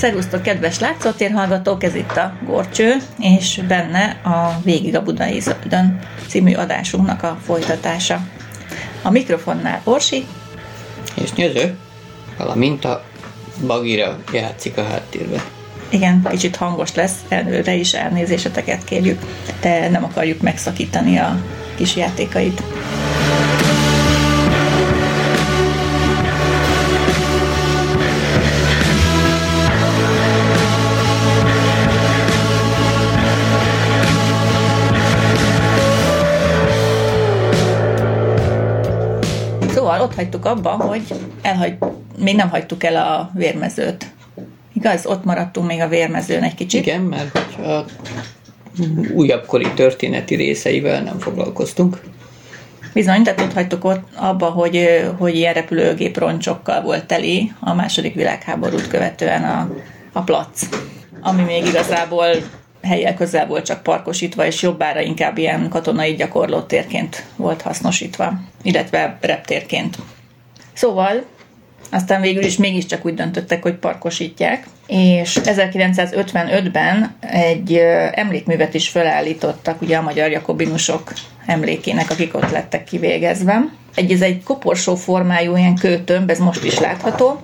[0.00, 5.98] Szerusztok, kedves látszótér hallgatók, ez itt a Gorcső, és benne a Végig a Budai Zöldön
[6.26, 8.20] című adásunknak a folytatása.
[9.02, 10.26] A mikrofonnál Orsi.
[11.22, 11.76] És nyöző,
[12.38, 13.04] valamint a
[13.66, 15.40] bagira játszik a háttérben.
[15.88, 19.20] Igen, kicsit hangos lesz, előre is elnézéseteket kérjük,
[19.60, 21.40] de nem akarjuk megszakítani a
[21.76, 22.62] kis játékait.
[40.10, 41.02] Ott hagytuk abba, hogy
[41.42, 41.74] elhagy,
[42.18, 44.06] még nem hagytuk el a vérmezőt.
[44.72, 45.06] Igaz?
[45.06, 46.86] Ott maradtunk még a vérmezőn egy kicsit.
[46.86, 47.84] Igen, mert a
[49.14, 52.00] újabbkori történeti részeivel nem foglalkoztunk.
[52.92, 58.14] Bizony, tehát ott hagytuk ott abba, hogy, hogy ilyen repülőgép roncsokkal volt teli a második
[58.14, 59.70] világháborút követően a,
[60.12, 60.68] a plac,
[61.20, 62.26] ami még igazából
[62.82, 69.96] helyek közel volt csak parkosítva, és jobbára inkább ilyen katonai gyakorlótérként volt hasznosítva, illetve reptérként.
[70.72, 71.24] Szóval
[71.90, 77.76] aztán végül is mégiscsak úgy döntöttek, hogy parkosítják, és 1955-ben egy
[78.12, 81.12] emlékművet is felállítottak ugye a magyar jakobinusok
[81.46, 83.64] emlékének, akik ott lettek kivégezve.
[83.94, 87.40] Egy, ez egy koporsó formájú ilyen kőtömb, ez most is látható,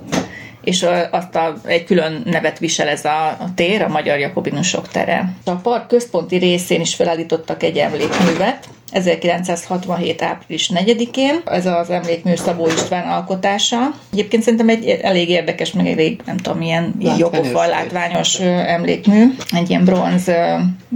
[0.66, 5.32] és azt a, egy külön nevet visel ez a, a tér, a Magyar Jakobinusok tere.
[5.44, 10.22] A park központi részén is felállítottak egy emlékművet, 1967.
[10.22, 11.40] április 4-én.
[11.44, 13.78] Ez az emlékmű Szabó István alkotása.
[14.12, 19.24] Egyébként szerintem egy elég érdekes, meg elég, nem tudom, milyen jópofa látványos emlékmű.
[19.50, 20.28] Egy ilyen bronz,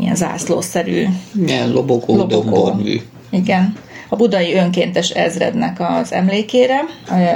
[0.01, 1.07] ilyen zászlószerű.
[1.47, 2.81] Ilyen lobogó, lobogó.
[3.31, 6.81] Igen a budai önkéntes ezrednek az emlékére,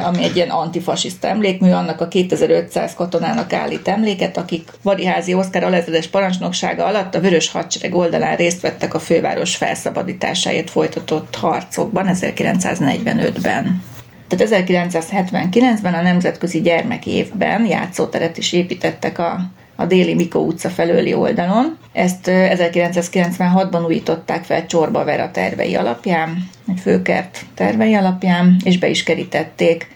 [0.05, 6.07] ami egy ilyen antifasiszta emlékmű, annak a 2500 katonának állít emléket, akik Variházi Oszkár alezredes
[6.07, 13.83] parancsnoksága alatt a Vörös Hadsereg oldalán részt vettek a főváros felszabadításáért folytatott harcokban 1945-ben.
[14.29, 19.41] Tehát 1979-ben a Nemzetközi Gyermekévben játszóteret is építettek a
[19.77, 21.77] a déli Mikó utca felőli oldalon.
[21.93, 29.03] Ezt 1996-ban újították fel Csorba Vera tervei alapján, egy főkert tervei alapján, és be is
[29.03, 29.93] kerítették.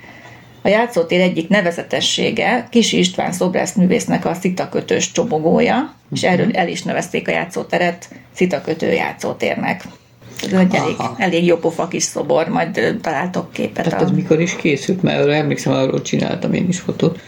[0.62, 6.33] A játszótér egyik nevezetessége Kis István szobrászművésznek a szitakötős csobogója, és mhm.
[6.33, 9.84] erről el is nevezték a játszóteret szitakötő játszótérnek.
[10.43, 13.84] Ez egy elég, elég jó pofa kis szobor, majd találtok képet.
[13.84, 14.05] Tehát a...
[14.05, 17.21] ez mikor is készült, mert emlékszem, arról csináltam én is fotót.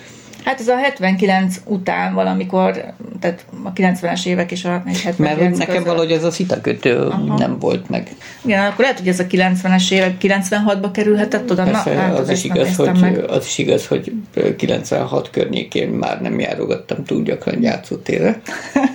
[0.45, 2.84] Hát ez a 79 után valamikor,
[3.21, 5.84] tehát a 90-es évek és a 79 Mert nekem között.
[5.84, 7.37] valahogy ez a szitakötő Aha.
[7.39, 8.09] nem volt meg.
[8.45, 11.65] Igen, akkor lehet, hogy ez a 90-es évek 96-ba kerülhetett oda.
[11.65, 13.25] Persze, Na, hát, az, is igaz, hogy, meg.
[13.28, 14.12] az is igaz, hogy
[14.56, 18.41] 96 környékén már nem járogattam túl gyakran játszótérre.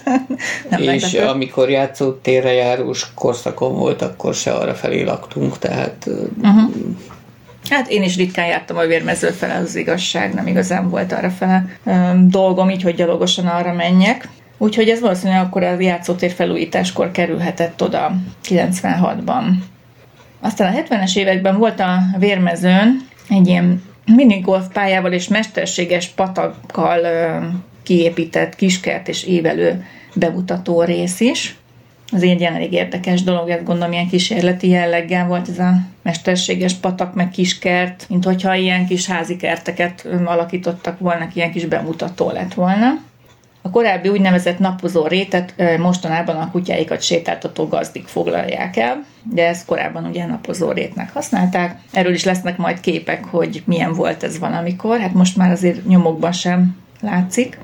[0.69, 1.27] nem és meglepő.
[1.27, 6.09] amikor játszótérre járós korszakon volt, akkor se arra felé laktunk, tehát
[6.41, 6.71] uh-huh
[7.69, 11.65] Hát én is ritkán jártam a vérmező fele, az igazság, nem igazán volt arra fele
[11.83, 14.27] um, dolgom, így, hogy gyalogosan arra menjek.
[14.57, 18.15] Úgyhogy ez valószínűleg akkor a játszótér felújításkor kerülhetett oda
[18.47, 19.43] 96-ban.
[20.39, 26.99] Aztán a 70-es években volt a vérmezőn egy ilyen minigolf pályával és mesterséges patakkal
[27.83, 31.55] kiépített kiskert és évelő bemutató rész is
[32.15, 36.73] az egy ilyen elég érdekes dolog, ezt gondolom ilyen kísérleti jelleggel volt ez a mesterséges
[36.73, 42.53] patak, meg kiskert, mint hogyha ilyen kis házi kerteket alakítottak volna, ilyen kis bemutató lett
[42.53, 42.99] volna.
[43.61, 50.05] A korábbi úgynevezett napozó rétet mostanában a kutyáikat sétáltató gazdik foglalják el, de ezt korábban
[50.05, 51.79] ugye napozó rétnek használták.
[51.91, 56.31] Erről is lesznek majd képek, hogy milyen volt ez valamikor, hát most már azért nyomokban
[56.31, 57.57] sem látszik.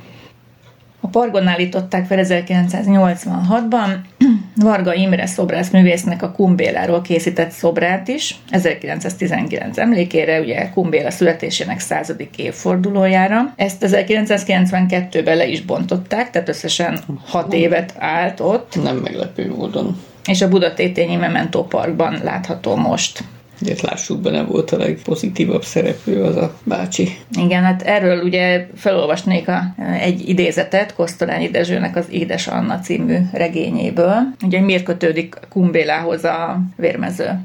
[1.04, 3.90] A Pargon állították fel 1986-ban
[4.56, 13.54] Varga Imre szobrászművésznek a Kumbéláról készített szobrát is, 1919 emlékére, ugye Kumbéla születésének századik évfordulójára.
[13.56, 18.84] Ezt 1992-ben le is bontották, tehát összesen 6 évet állt ott.
[18.84, 20.02] Nem meglepő módon.
[20.26, 23.24] És a Budatétényi Memento Parkban látható most.
[23.62, 27.18] Ugye lássuk be, nem volt a legpozitívabb szereplő az a bácsi.
[27.32, 34.16] Igen, hát erről ugye felolvasnék a, egy idézetet Kosztolányi Dezsőnek az Édes Anna című regényéből.
[34.46, 37.40] Ugye miért kötődik Kumbélához a vérmező?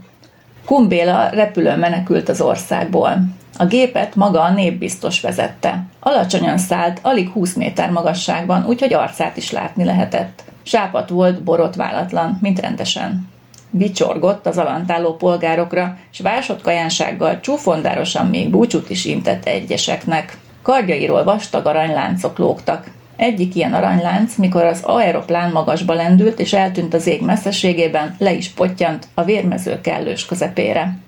[0.64, 3.18] Kumbéla repülőn menekült az országból.
[3.58, 5.84] A gépet maga a népbiztos vezette.
[6.00, 10.44] Alacsonyan szállt, alig 20 méter magasságban, úgyhogy arcát is látni lehetett.
[10.62, 13.34] Sápat volt, borotválatlan, mint rendesen
[13.76, 20.38] vicsorgott az alantáló polgárokra, és vásott kajánsággal csúfondárosan még búcsút is intett egyeseknek.
[20.62, 22.90] Kardjairól vastag aranyláncok lógtak.
[23.16, 28.48] Egyik ilyen aranylánc, mikor az aeroplán magasba lendült és eltűnt az ég messzeségében, le is
[28.48, 30.98] pottyant a vérmező kellős közepére.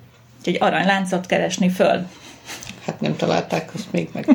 [0.44, 2.06] Egy aranyláncot keresni föl.
[2.86, 4.28] Hát nem találták azt még meg.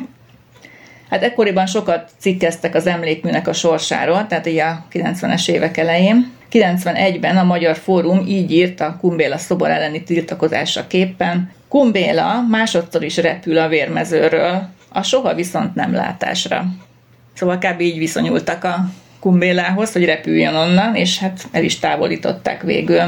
[1.09, 6.31] Hát ekkoriban sokat cikkeztek az emlékműnek a sorsáról, tehát ugye a 90-es évek elején.
[6.51, 11.51] 91-ben a Magyar Fórum így írt a Kumbéla szobor elleni tiltakozásra képpen.
[11.67, 16.65] Kumbéla másodszor is repül a vérmezőről, a soha viszont nem látásra.
[17.33, 17.81] Szóval kb.
[17.81, 18.75] így viszonyultak a
[19.19, 23.01] Kumbélához, hogy repüljön onnan, és hát el is távolították végül.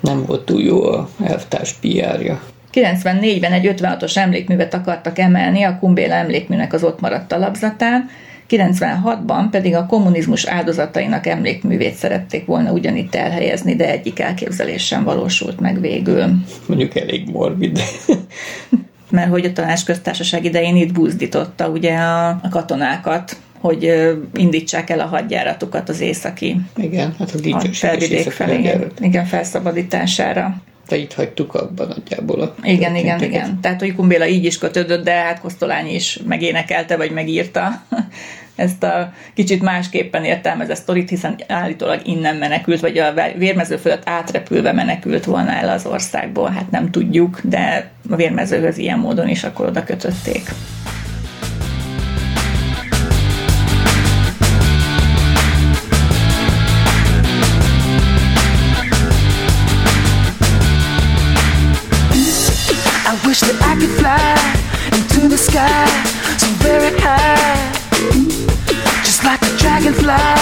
[0.00, 2.40] Nem volt túl jó a elvtárs PR-ja.
[2.76, 8.08] 94-ben egy 56-os emlékművet akartak emelni a Kumbéla emlékműnek az ott maradt talapzatán,
[8.50, 15.60] 96-ban pedig a kommunizmus áldozatainak emlékművét szerették volna ugyanitt elhelyezni, de egyik elképzelés sem valósult
[15.60, 16.24] meg végül.
[16.66, 17.80] Mondjuk elég morbid.
[19.10, 25.06] Mert hogy a tanácsköztársaság idején itt buzdította ugye a, a katonákat, hogy indítsák el a
[25.06, 28.78] hadjáratukat az északi igen, hát a felvidék felé.
[29.00, 30.62] Igen, felszabadítására.
[30.88, 33.60] De itt hagytuk abban nagyjából a Igen, igen, igen.
[33.60, 37.82] Tehát, hogy Kumbéla így is kötődött, de hát Kosztolányi is megénekelte, vagy megírta
[38.56, 44.72] ezt a kicsit másképpen értelmezett sztorit, hiszen állítólag innen menekült, vagy a vérmező fölött átrepülve
[44.72, 46.50] menekült volna el az országból.
[46.50, 50.50] Hát nem tudjuk, de a vérmezőhöz ilyen módon is akkor oda kötötték.
[65.46, 65.86] Sky
[66.38, 67.72] so very high,
[69.04, 70.35] just like a dragonfly.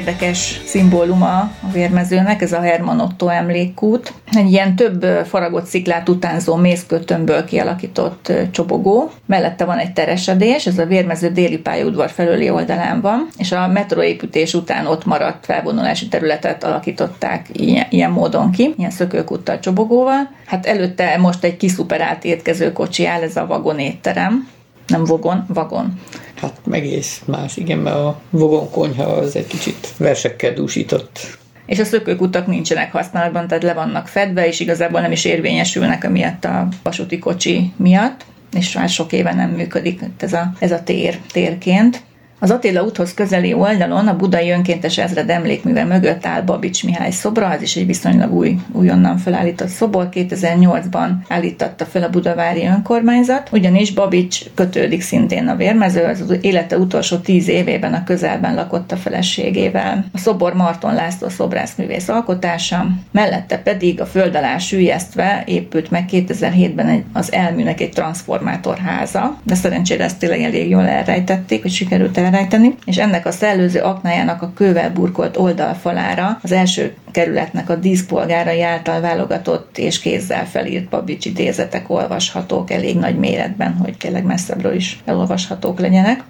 [0.00, 4.12] Érdekes szimbóluma a vérmezőnek, ez a Herman Otto emlékkút.
[4.32, 9.10] Egy ilyen több faragott sziklát utánzó mészkötőmből kialakított csobogó.
[9.26, 14.54] Mellette van egy teresedés, ez a vérmező déli pályaudvar felőli oldalán van, és a metroépítés
[14.54, 20.30] után ott maradt felvonulási területet alakították ilyen, ilyen módon ki, ilyen szökőkuttal csobogóval.
[20.46, 24.48] Hát előtte most egy kiszuperált étkezőkocsi áll, ez a vagonétterem,
[24.90, 26.00] nem vogon, vagon.
[26.34, 31.38] Hát egész más, igen, mert a vogon konyha az egy kicsit versekkel dúsított.
[31.66, 36.44] És a szökőkutak nincsenek használatban, tehát le vannak fedve, és igazából nem is érvényesülnek amiatt
[36.44, 41.18] a vasúti kocsi miatt, és már sok éve nem működik ez a, ez a tér
[41.32, 42.02] térként.
[42.42, 47.48] Az Attila úthoz közeli oldalon a budai önkéntes ezred emlékműve mögött áll Babics Mihály szobra,
[47.48, 50.08] az is egy viszonylag új, újonnan felállított szobor.
[50.12, 57.16] 2008-ban állította fel a budavári önkormányzat, ugyanis Babics kötődik szintén a vérmező, az élete utolsó
[57.16, 60.04] tíz évében a közelben lakott a feleségével.
[60.12, 67.04] A szobor Marton László szobrászművész alkotása, mellette pedig a föld alá sűjesztve épült meg 2007-ben
[67.12, 72.74] az elműnek egy transformátorháza, de szerencsére ezt tényleg elég jól elrejtették, hogy sikerült el elrejteni,
[72.84, 79.00] és ennek a szellőző aknájának a kővel burkolt oldalfalára az első kerületnek a díszpolgárai által
[79.00, 85.80] válogatott és kézzel felírt Babics idézetek olvashatók elég nagy méretben, hogy tényleg messzebbről is elolvashatók
[85.80, 86.22] legyenek.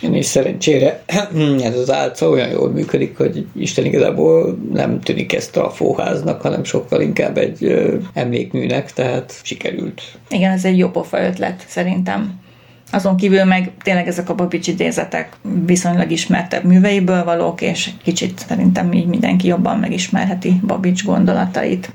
[0.00, 1.02] És szerencsére
[1.68, 6.64] ez az álca olyan jól működik, hogy Isten igazából nem tűnik ezt a fóháznak, hanem
[6.64, 10.02] sokkal inkább egy emlékműnek, tehát sikerült.
[10.30, 12.44] Igen, ez egy jó pofa ötlet szerintem.
[12.90, 18.92] Azon kívül meg tényleg ezek a Babics idézetek viszonylag ismertebb műveiből valók, és kicsit szerintem
[18.92, 21.94] így mindenki jobban megismerheti Babics gondolatait.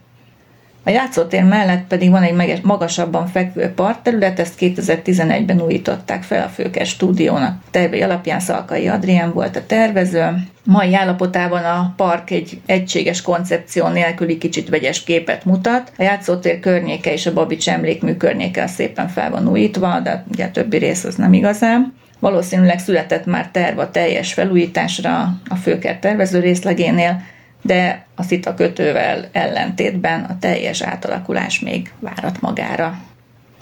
[0.83, 6.89] A játszótér mellett pedig van egy magasabban fekvő partterület, ezt 2011-ben újították fel a Főkes
[6.89, 7.61] stúdiónak.
[7.71, 10.35] Tervei alapján Szalkai Adrián volt a tervező.
[10.63, 15.91] Mai állapotában a park egy egységes koncepció nélküli kicsit vegyes képet mutat.
[15.97, 20.51] A játszótér környéke és a Babics emlékmű környéke szépen fel van újítva, de ugye a
[20.51, 21.93] többi rész az nem igazán.
[22.19, 27.21] Valószínűleg született már terv a teljes felújításra a főkert tervező részlegénél,
[27.61, 32.99] de a szita kötővel ellentétben a teljes átalakulás még várat magára.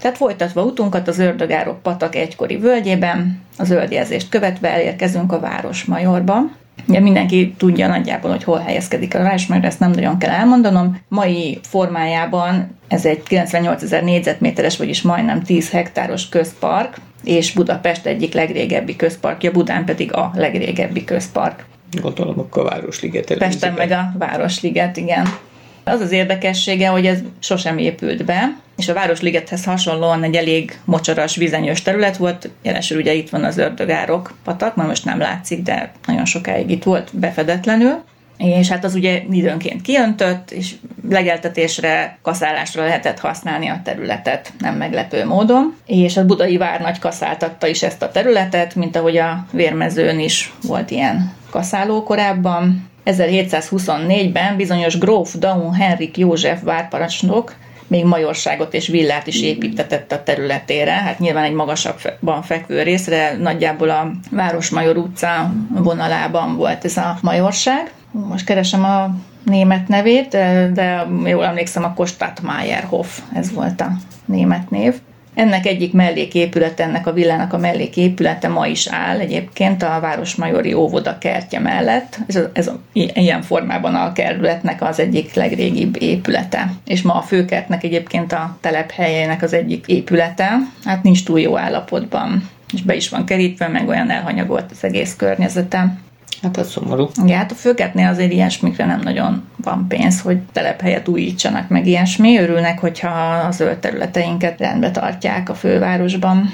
[0.01, 6.41] Tehát folytatva utunkat az Ördögárok patak egykori völgyében, a zöldjelzést követve elérkezünk a Városmajorba.
[6.87, 10.99] Ugye mindenki tudja nagyjából, hogy hol helyezkedik a Városmajor, ezt nem nagyon kell elmondanom.
[11.07, 18.33] Mai formájában ez egy 98 ezer négyzetméteres, vagyis majdnem 10 hektáros közpark, és Budapest egyik
[18.33, 21.65] legrégebbi közparkja, Budán pedig a legrégebbi közpark.
[22.01, 25.27] Gondolom akkor a Városliget Pesten meg a Városliget, igen.
[25.83, 31.35] Az az érdekessége, hogy ez sosem épült be, és a Városligethez hasonlóan egy elég mocsaras,
[31.35, 35.91] vizenyős terület volt, jelesül ugye itt van az ördögárok patak, ma most nem látszik, de
[36.05, 38.03] nagyon sokáig itt volt befedetlenül,
[38.39, 40.75] és hát az ugye időnként kiöntött, és
[41.09, 45.75] legeltetésre, kaszálásra lehetett használni a területet, nem meglepő módon.
[45.85, 50.91] És a budai várnagy kaszáltatta is ezt a területet, mint ahogy a vérmezőn is volt
[50.91, 52.87] ilyen kaszáló korábban.
[53.05, 57.55] 1724-ben bizonyos gróf Daun Henrik József várparancsnok
[57.87, 63.89] még majorságot és villát is építetett a területére, hát nyilván egy magasabban fekvő részre, nagyjából
[63.89, 67.91] a Városmajor utca vonalában volt ez a majorság.
[68.11, 70.29] Most keresem a német nevét,
[70.73, 73.91] de jól emlékszem, a Kostadtmayerhof, ez volt a
[74.25, 74.95] német név.
[75.33, 81.17] Ennek egyik melléképület, ennek a villának a melléképülete ma is áll egyébként a Városmajori óvoda
[81.17, 82.19] kertje mellett.
[82.27, 86.73] Ez, a, ez a, ilyen formában a kerületnek az egyik legrégibb épülete.
[86.85, 92.49] És ma a főkertnek egyébként a telephelyének az egyik épülete, hát nincs túl jó állapotban
[92.73, 95.97] és be is van kerítve, meg olyan elhanyagolt az egész környezete.
[96.41, 97.09] Hát az szomorú.
[97.25, 102.39] Ja, hát a főketnél azért ilyesmikre nem nagyon van pénz, hogy telephelyet újítsanak meg ilyesmi.
[102.39, 103.09] Örülnek, hogyha
[103.47, 106.53] a zöld területeinket rendbe tartják a fővárosban.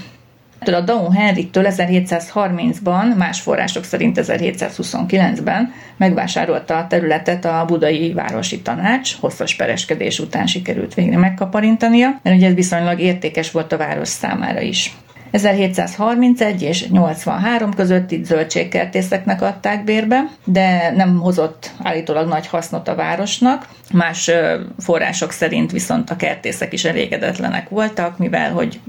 [0.59, 9.15] A Daun Henriktől 1730-ban, más források szerint 1729-ben megvásárolta a területet a budai városi tanács,
[9.19, 14.61] hosszas pereskedés után sikerült végre megkaparintania, mert ugye ez viszonylag értékes volt a város számára
[14.61, 14.95] is.
[15.31, 22.95] 1731 és 83 között itt zöldségkertészeknek adták bérbe, de nem hozott állítólag nagy hasznot a
[22.95, 23.67] városnak.
[23.93, 24.31] Más
[24.79, 28.79] források szerint viszont a kertészek is elégedetlenek voltak, mivel hogy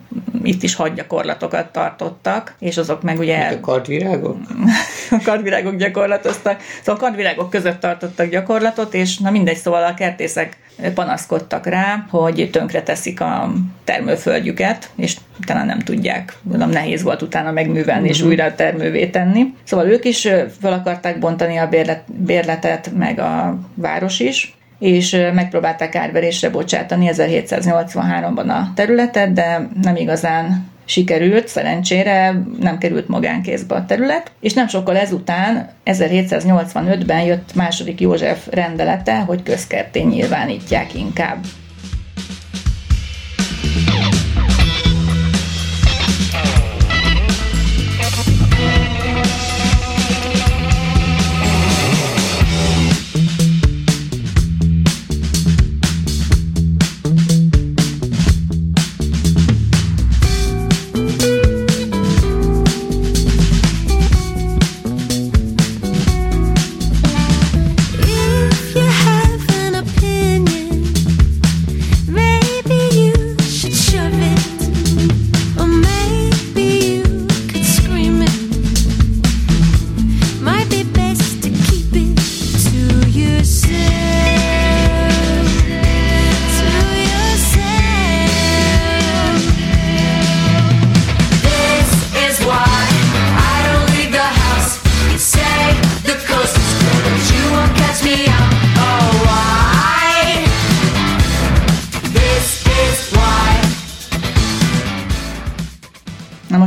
[0.47, 3.49] itt is hadgyakorlatokat tartottak, és azok meg ugye...
[3.49, 4.37] Mint a kardvirágok?
[5.11, 6.61] a kardvirágok gyakorlatoztak.
[6.79, 10.57] Szóval a kardvirágok között tartottak gyakorlatot, és na mindegy, szóval a kertészek
[10.95, 13.53] panaszkodtak rá, hogy tönkre teszik a
[13.85, 18.09] termőföldjüket, és utána nem tudják, mondom, nehéz volt utána megművelni uh-huh.
[18.09, 18.29] és mhm.
[18.29, 19.55] újra termővé tenni.
[19.65, 20.21] Szóval ők is
[20.61, 28.49] fel akarták bontani a bérlet, bérletet, meg a város is, és megpróbálták árverésre bocsátani 1783-ban
[28.49, 34.97] a területet, de nem igazán sikerült, szerencsére nem került magánkézbe a terület, és nem sokkal
[34.97, 41.39] ezután, 1785-ben jött második József rendelete, hogy közkerté nyilvánítják inkább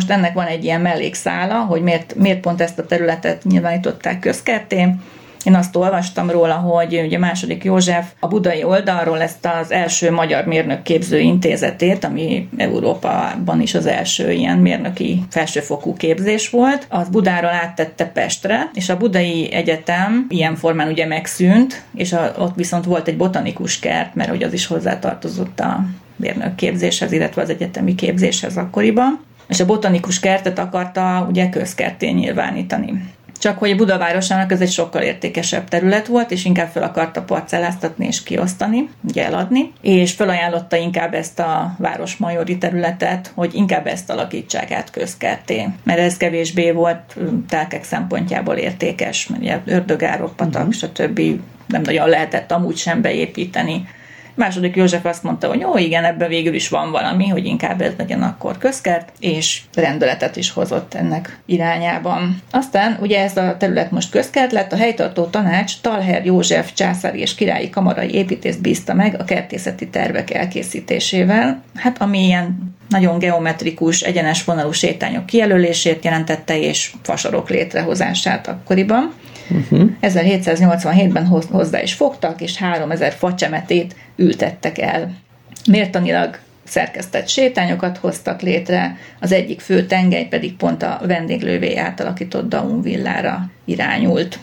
[0.09, 4.87] most ennek van egy ilyen mellékszála, hogy miért, miért pont ezt a területet nyilvánították közkerté.
[5.43, 10.45] Én azt olvastam róla, hogy ugye második József a budai oldalról ezt az első magyar
[10.45, 18.05] mérnökképző intézetét, ami Európában is az első ilyen mérnöki felsőfokú képzés volt, az Budáról áttette
[18.05, 23.17] Pestre, és a Budai Egyetem ilyen formán ugye megszűnt, és a, ott viszont volt egy
[23.17, 25.85] botanikus kert, mert hogy az is hozzátartozott a
[26.15, 33.13] mérnökképzéshez, illetve az egyetemi képzéshez akkoriban és a botanikus kertet akarta ugye közkerté nyilvánítani.
[33.39, 38.05] Csak hogy a Budavárosának ez egy sokkal értékesebb terület volt, és inkább fel akarta parcelláztatni
[38.05, 44.71] és kiosztani, ugye eladni, és felajánlotta inkább ezt a városmajori területet, hogy inkább ezt alakítsák
[44.71, 47.17] át közkerté, mert ez kevésbé volt
[47.49, 50.73] telkek szempontjából értékes, mert ugye ördögárok, patak, uh-huh.
[50.73, 51.21] stb.
[51.67, 53.87] nem nagyon lehetett amúgy sem beépíteni
[54.39, 57.93] Második József azt mondta, hogy jó, igen, ebben végül is van valami, hogy inkább ez
[57.98, 62.41] legyen akkor közkert, és rendeletet is hozott ennek irányában.
[62.51, 67.36] Aztán ugye ez a terület most közkert lett, a helytartó tanács Talher József császári és
[67.36, 74.43] királyi kamarai építést bízta meg a kertészeti tervek elkészítésével, hát ami ilyen nagyon geometrikus, egyenes
[74.43, 79.13] vonalú sétányok kijelölését jelentette, és fasorok létrehozását akkoriban.
[79.49, 79.89] Uh-huh.
[80.01, 85.15] 1787-ben hozzá is fogtak, és 3000 facsemetét ültettek el.
[85.69, 92.81] Mértanilag szerkesztett sétányokat hoztak létre, az egyik fő tengely pedig pont a vendéglővé átalakított Daun
[92.81, 94.39] villára irányult.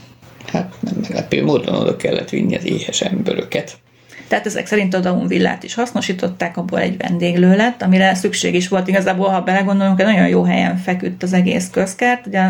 [0.53, 3.77] Hát nem meglepő módon oda kellett vinni az éhes emberöket.
[4.29, 8.69] Tehát ezek szerint a Daun villát is hasznosították, abból egy vendéglő lett, amire szükség is
[8.69, 8.89] volt.
[8.89, 12.43] Igazából, ha belegondolunk, egy nagyon jó helyen feküdt az egész közkert, ugye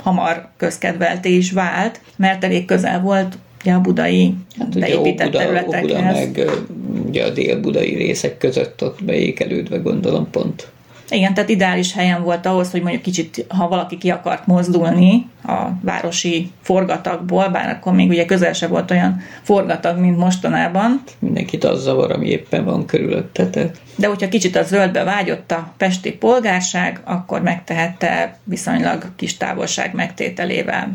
[0.00, 5.84] hamar közkedvelté is vált, mert elég közel volt ugye a budai hát beépített Óbuda, területekhez.
[5.84, 6.50] Óbuda meg
[7.06, 10.68] ugye a dél-budai részek között ott beékelődve gondolom pont.
[11.10, 15.68] Igen, tehát ideális helyen volt ahhoz, hogy mondjuk kicsit, ha valaki ki akart mozdulni a
[15.82, 21.02] városi forgatagból, bár akkor még ugye közel se volt olyan forgatag, mint mostanában.
[21.18, 23.50] Mindenkit az zavar, ami éppen van körülötte.
[23.50, 23.80] Tehát.
[23.96, 30.92] De hogyha kicsit a zöldbe vágyott a pesti polgárság, akkor megtehette viszonylag kis távolság megtételével.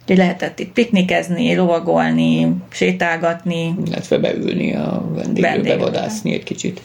[0.00, 3.74] Úgyhogy lehetett itt piknikezni, lovagolni, sétálgatni.
[3.86, 6.80] Illetve beülni a vendéglőbe, vadászni egy kicsit.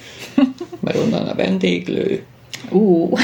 [0.80, 2.24] Mert onnan a vendéglő,
[2.70, 3.20] Uh.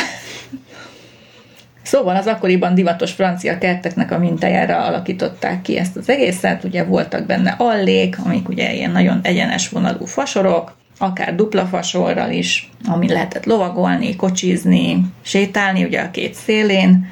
[1.83, 7.25] Szóval az akkoriban divatos francia kerteknek a mintájára alakították ki ezt az egészet, ugye voltak
[7.25, 13.45] benne allék, amik ugye ilyen nagyon egyenes vonalú fasorok, akár dupla fasorral is, amin lehetett
[13.45, 17.07] lovagolni, kocsizni, sétálni ugye a két szélén,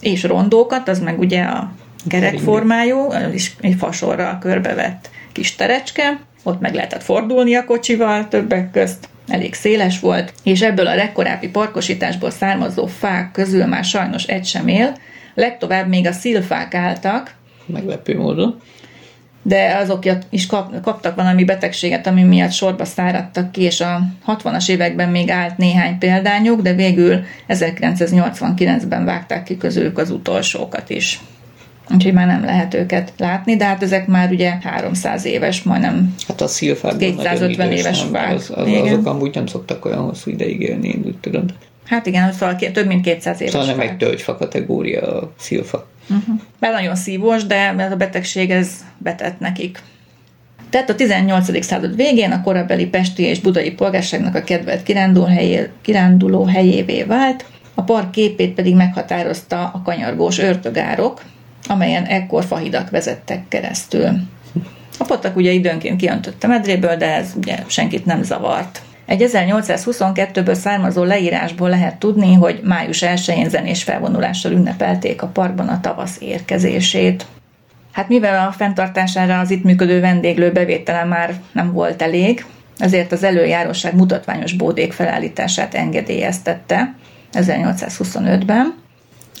[0.00, 1.72] és rondókat, az meg ugye a
[2.08, 9.08] kerekformájú, is egy fasorral körbevett kis terecske, ott meg lehetett fordulni a kocsival többek közt,
[9.28, 14.68] elég széles volt, és ebből a legkorábbi parkosításból származó fák közül már sajnos egy sem
[14.68, 14.96] él,
[15.34, 17.34] legtovább még a szilfák álltak.
[17.66, 18.60] Meglepő módon.
[19.42, 24.68] De azok is kap, kaptak valami betegséget, ami miatt sorba száradtak ki, és a 60-as
[24.68, 31.20] években még állt néhány példányuk, de végül 1989-ben vágták ki közülük az utolsókat is
[31.90, 36.40] úgyhogy már nem lehet őket látni, de hát ezek már ugye 300 éves, majdnem hát
[36.40, 36.48] a
[36.98, 38.34] 250 éves fák.
[38.34, 41.44] Az, az, azok amúgy nem szoktak olyan hosszú ideig élni, én úgy tudom.
[41.86, 45.86] Hát igen, szóval több mint 200 éves Szóval nem egy tölgyfa kategória a szilfa.
[46.10, 46.40] Uh-huh.
[46.58, 49.82] Mert nagyon szívós, de a betegség ez betett nekik.
[50.70, 51.64] Tehát a 18.
[51.64, 54.82] század végén a korabeli pesti és budai polgárságnak a kedvelt
[55.82, 57.44] kiránduló helyévé vált,
[57.74, 61.22] a park képét pedig meghatározta a kanyargós örtögárok,
[61.68, 64.08] amelyen ekkor fahidak vezettek keresztül.
[64.98, 68.82] A patak ugye időnként kiöntött a medréből, de ez ugye senkit nem zavart.
[69.06, 75.80] Egy 1822-ből származó leírásból lehet tudni, hogy május 1-én zenés felvonulással ünnepelték a parkban a
[75.80, 77.26] tavasz érkezését.
[77.92, 82.44] Hát mivel a fenntartására az itt működő vendéglő bevétele már nem volt elég,
[82.78, 86.94] ezért az előjáróság mutatványos bódék felállítását engedélyeztette
[87.32, 88.74] 1825-ben,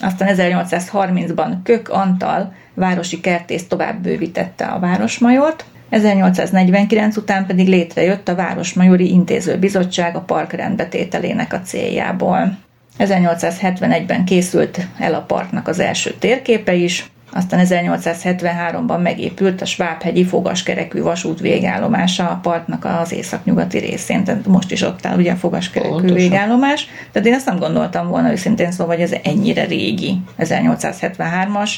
[0.00, 8.34] aztán 1830-ban Kök Antal városi kertész tovább bővítette a Városmajort, 1849 után pedig létrejött a
[8.34, 12.58] Városmajori Intézőbizottság a park rendbetételének a céljából.
[12.98, 21.02] 1871-ben készült el a parknak az első térképe is, aztán 1873-ban megépült a Svábhegyi fogaskerekű
[21.02, 25.90] vasút végállomása a partnak az északnyugati részén, tehát most is ott áll ugye a fogaskerekű
[25.90, 26.16] Pontosan.
[26.16, 26.88] végállomás.
[27.12, 31.70] Tehát én ezt nem gondoltam volna őszintén szóval, hogy ez ennyire régi, 1873-as.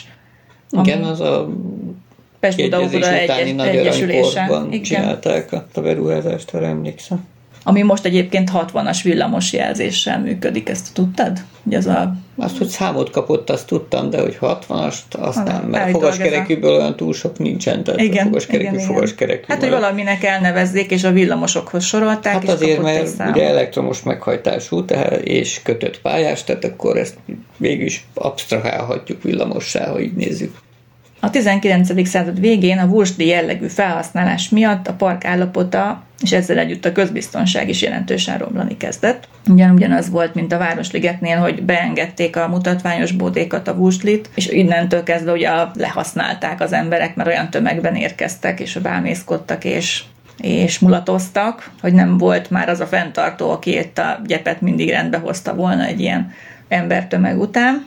[0.71, 1.49] Igen, az a
[2.41, 2.81] Pest Buda
[3.13, 4.49] egyes, Egyesülése.
[4.71, 4.83] Igen.
[4.83, 7.27] csinálták a beruházást, ha emlékszem.
[7.69, 11.39] Ami most egyébként 60-as villamos jelzéssel működik, ezt tudtad?
[11.65, 12.15] Hogy az a...
[12.37, 17.13] Azt, hogy számot kapott, azt tudtam, de hogy 60-ast, azt nem, mert fogaskerekűből olyan túl
[17.13, 19.45] sok nincsen, tehát igen, fogaskerekű, igen, fogaskerekű.
[19.49, 24.85] Hát, hogy valaminek elnevezzék, és a villamosokhoz sorolták, Hát és azért, mert ugye elektromos meghajtású,
[24.85, 27.17] tehát, és kötött pályás, tehát akkor ezt
[27.57, 30.57] végül absztrahálhatjuk villamossá, ha így nézzük.
[31.21, 32.09] A 19.
[32.09, 37.69] század végén a vursdi jellegű felhasználás miatt a park állapota és ezzel együtt a közbiztonság
[37.69, 39.29] is jelentősen romlani kezdett.
[39.49, 45.03] Ugyan ugyanaz volt, mint a Városligetnél, hogy beengedték a mutatványos bódékat a vurslit, és innentől
[45.03, 50.03] kezdve ugye lehasználták az emberek, mert olyan tömegben érkeztek, és bámészkodtak, és
[50.39, 55.19] és mulatoztak, hogy nem volt már az a fenntartó, aki itt a gyepet mindig rendbe
[55.19, 56.33] hozta volna egy ilyen
[56.69, 57.87] embertömeg után.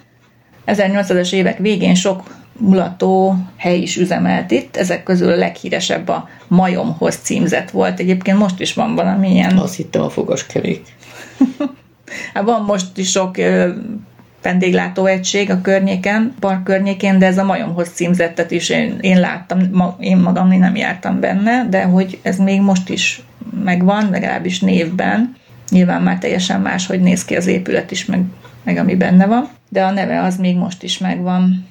[0.65, 2.23] 1800-as évek végén sok
[2.61, 7.99] mulató hely is üzemelt itt, ezek közül a leghíresebb a Majomhoz címzett volt.
[7.99, 9.57] Egyébként most is van valamilyen...
[9.57, 10.81] Azt hittem a fogaskerék.
[12.33, 13.37] hát van most is sok
[15.05, 19.95] egység a környéken, park környékén, de ez a majomhoz címzettet is én, én láttam, ma,
[19.99, 23.21] én magam nem jártam benne, de hogy ez még most is
[23.63, 25.35] megvan, legalábbis névben.
[25.69, 28.23] Nyilván már teljesen más, hogy néz ki az épület is, meg,
[28.63, 31.69] meg ami benne van, de a neve az még most is megvan.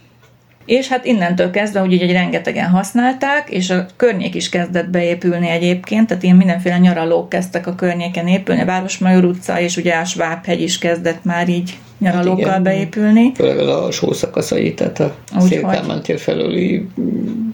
[0.71, 6.07] És hát innentől kezdve, hogy egy rengetegen használták, és a környék is kezdett beépülni egyébként,
[6.07, 10.63] tehát ilyen mindenféle nyaralók kezdtek a környéken épülni, a Városmajor utca, és ugye a Svábhegy
[10.63, 13.33] is kezdett már így nyaralókkal hát beépülni.
[13.35, 15.01] Főleg az alsó szakaszai, tehát
[15.35, 16.89] a Szélkálmán tér felőli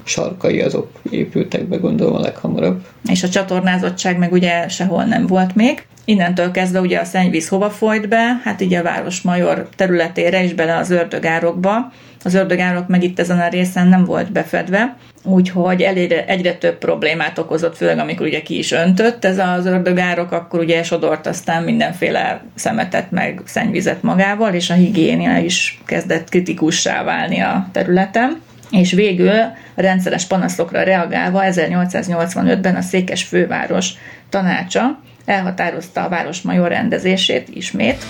[0.05, 2.87] sarkai azok épültek be, gondolom a leghamarabb.
[3.11, 5.87] És a csatornázottság meg ugye sehol nem volt még.
[6.09, 8.41] Innentől kezdve ugye a szennyvíz hova folyt be?
[8.45, 11.93] Hát így a Városmajor területére és bele az ördögárokba.
[12.25, 17.39] Az ördögárok meg itt ezen a részen nem volt befedve, úgyhogy egyre, egyre több problémát
[17.39, 22.43] okozott, főleg amikor ugye ki is öntött ez az ördögárok, akkor ugye sodort aztán mindenféle
[22.55, 28.41] szemetet meg szennyvizet magával, és a higiénia is kezdett kritikussá válni a területen
[28.71, 29.39] és végül
[29.75, 33.93] a rendszeres panaszokra reagálva 1885-ben a Székes főváros
[34.29, 38.05] tanácsa elhatározta a városmajor rendezését ismét.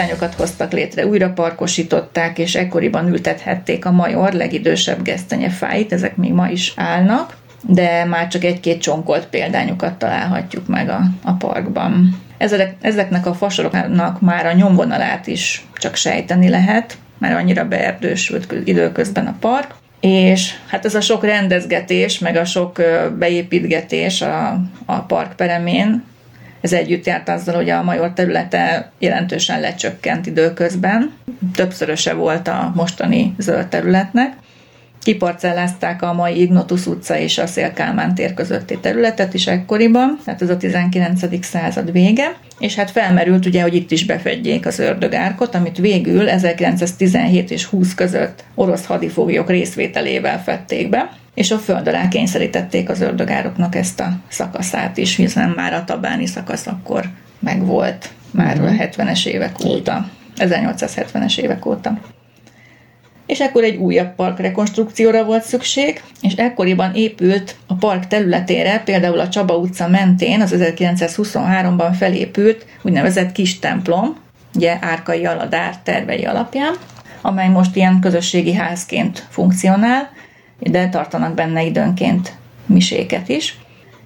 [0.00, 6.48] Sétányokat hoztak létre, újra parkosították, és ekkoriban ültethették a major legidősebb gesztenyefáit, ezek még ma
[6.48, 12.20] is állnak, de már csak egy-két csonkolt példányukat találhatjuk meg a, a parkban.
[12.38, 19.26] Ezek, ezeknek a fasoroknak már a nyomvonalát is csak sejteni lehet, mert annyira beerdősült időközben
[19.26, 22.82] a park, és hát ez a sok rendezgetés, meg a sok
[23.18, 26.04] beépítgetés a, a park peremén
[26.60, 31.12] ez együtt járt azzal, hogy a major területe jelentősen lecsökkent időközben.
[31.54, 34.32] Többszöröse volt a mostani zöld területnek.
[35.02, 40.50] Kiparcellázták a mai Ignotus utca és a Szélkálmán tér közötti területet is ekkoriban, tehát ez
[40.50, 41.44] a 19.
[41.44, 47.50] század vége, és hát felmerült ugye, hogy itt is befedjék az ördögárkot, amit végül 1917
[47.50, 53.74] és 20 között orosz hadifoglyok részvételével fették be és a föld alá kényszerítették az ördögároknak
[53.74, 57.04] ezt a szakaszát is, hiszen már a tabáni szakasz akkor
[57.38, 58.80] megvolt, már uh-huh.
[58.80, 61.98] a 70-es évek óta, 1870-es évek óta.
[63.26, 69.20] És ekkor egy újabb park rekonstrukcióra volt szükség, és ekkoriban épült a park területére, például
[69.20, 74.16] a Csaba utca mentén az 1923-ban felépült úgynevezett kis templom,
[74.54, 76.74] ugye Árkai Aladár tervei alapján,
[77.20, 80.18] amely most ilyen közösségi házként funkcionál,
[80.60, 82.34] de tartanak benne időnként
[82.66, 83.58] miséket is.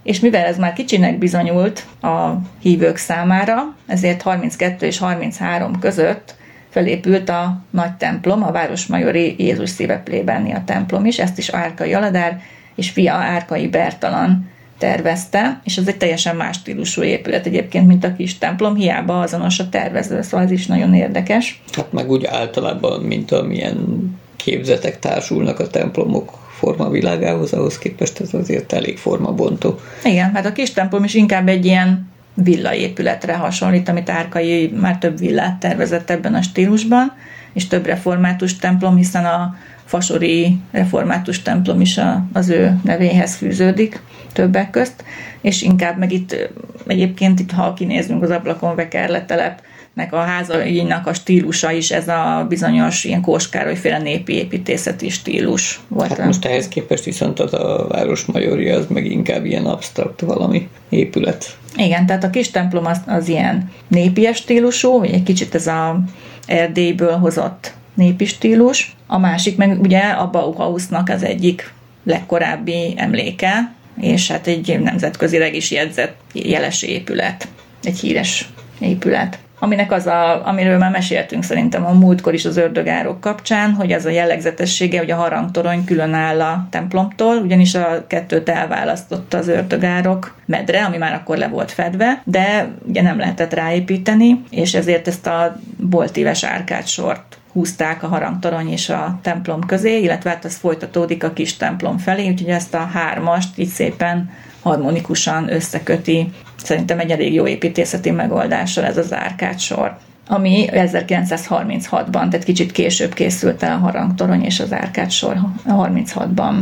[0.03, 6.35] És mivel ez már kicsinek bizonyult a hívők számára, ezért 32 és 33 között
[6.71, 12.41] felépült a nagy templom, a Városmajori Jézus szíve plébánia templom is, ezt is Árkai Aladár
[12.75, 18.15] és fia Árkai Bertalan tervezte, és ez egy teljesen más stílusú épület egyébként, mint a
[18.17, 21.63] kis templom, hiába azonos a tervező, szóval ez is nagyon érdekes.
[21.73, 28.35] Hát meg úgy általában, mint amilyen képzetek társulnak a templomok forma világához, ahhoz képest ez
[28.35, 29.79] azért elég formabontó.
[30.05, 35.19] Igen, hát a kis templom is inkább egy ilyen villaépületre hasonlít, amit Árkai már több
[35.19, 37.13] villát tervezett ebben a stílusban,
[37.53, 44.03] és több református templom, hiszen a fasori református templom is a, az ő nevéhez fűződik
[44.33, 45.05] többek közt,
[45.41, 46.51] és inkább meg itt
[46.87, 49.61] egyébként itt, ha kinézünk az ablakon, Vekerletelep
[49.95, 56.09] nek a házainak a stílusa is ez a bizonyos ilyen kóskárolyféle népi építészeti stílus volt.
[56.09, 61.57] Hát most ehhez képest viszont az a városmajorja az meg inkább ilyen absztrakt valami épület.
[61.77, 66.01] Igen, tehát a kis templom az, az ilyen népies stílusú, vagy egy kicsit ez a
[66.47, 68.97] Erdélyből hozott népi stílus.
[69.07, 71.73] A másik meg ugye a Bauhausnak az egyik
[72.05, 77.49] legkorábbi emléke, és hát egy nemzetközileg is jegyzett jeles épület,
[77.83, 78.49] egy híres
[78.81, 83.93] épület aminek az a, amiről már meséltünk szerintem a múltkor is az ördögárok kapcsán, hogy
[83.93, 89.49] az a jellegzetessége, hogy a harangtorony külön áll a templomtól, ugyanis a kettőt elválasztotta az
[89.49, 95.09] ördögárok medre, ami már akkor le volt fedve, de ugye nem lehetett ráépíteni, és ezért
[95.09, 101.25] ezt a boltíves árkádsort húzták a harangtorony és a templom közé, illetve hát az folytatódik
[101.25, 104.31] a kis templom felé, úgyhogy ezt a hármast így szépen
[104.63, 106.33] harmonikusan összeköti.
[106.65, 109.97] Szerintem egy elég jó építészeti megoldással ez az árkád sor
[110.29, 115.37] ami 1936-ban, tehát kicsit később készült el a harangtorony és az árkád sor
[115.69, 116.55] 36-ban.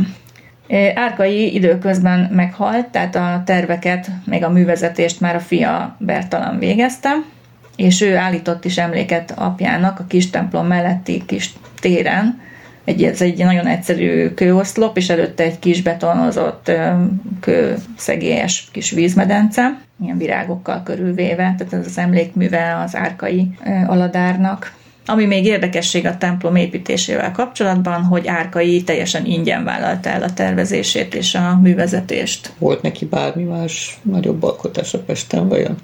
[0.95, 7.09] Árkai időközben meghalt, tehát a terveket, még a művezetést már a fia Bertalan végezte,
[7.75, 12.41] és ő állított is emléket apjának a kis templom melletti kis téren,
[12.85, 16.71] egy, ez egy nagyon egyszerű kőoszlop, és előtte egy kis betonozott
[17.39, 23.47] kőszegélyes kis vízmedence, ilyen virágokkal körülvéve, tehát ez az emlékműve az árkai
[23.87, 24.73] aladárnak.
[25.05, 31.15] Ami még érdekesség a templom építésével kapcsolatban, hogy Árkai teljesen ingyen vállalta el a tervezését
[31.15, 32.53] és a művezetést.
[32.57, 35.75] Volt neki bármi más nagyobb alkotás a Pesten vajon?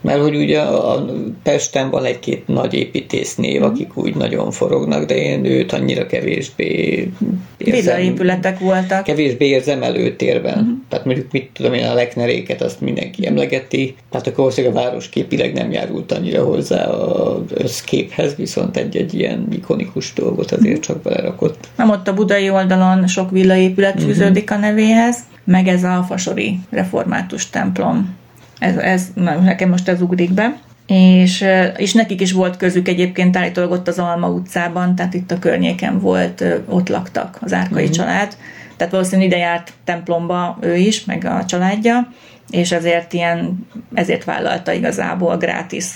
[0.00, 1.04] Mert hogy ugye a
[1.42, 3.70] Pesten van egy-két nagy építésznév, mhm.
[3.70, 7.08] akik úgy nagyon forognak, de én őt annyira kevésbé
[7.56, 7.98] érzem.
[8.00, 9.02] épületek voltak.
[9.02, 10.58] Kevésbé érzem előtérben.
[10.58, 10.76] Uh-huh.
[10.88, 15.08] Tehát mondjuk mit tudom én, a lekneréket azt mindenki emlegeti, tehát akkor valószínűleg a város
[15.08, 20.80] képileg nem járult annyira hozzá az összképhez, viszont egy-egy ilyen ikonikus dolgot azért uh-huh.
[20.80, 21.68] csak belerakott.
[21.76, 24.08] Nem ott a budai oldalon sok villaépület uh-huh.
[24.08, 28.16] fűződik a nevéhez, meg ez a fasori református templom
[28.58, 30.58] ez, ez nekem most ez ugrik be.
[30.86, 31.44] És,
[31.76, 36.00] és nekik is volt közük egyébként állítólag ott az Alma utcában, tehát itt a környéken
[36.00, 37.92] volt, ott laktak az Árkai mm-hmm.
[37.92, 38.36] család.
[38.76, 42.12] Tehát valószínűleg ide járt templomba ő is, meg a családja,
[42.50, 45.86] és ezért ilyen, ezért vállalta igazából gratis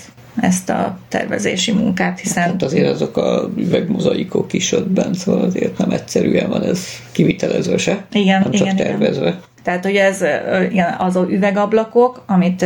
[0.41, 2.43] ezt a tervezési munkát, hiszen...
[2.43, 7.77] Hát azért azok a üvegmozaikok is ott bent, szóval azért nem egyszerűen van ez kivitelezve
[7.77, 9.27] se, igen, nem csak igen, tervezve.
[9.27, 9.39] Igen.
[9.63, 10.21] Tehát ugye ez
[10.69, 12.65] igen, az üvegablakok, amit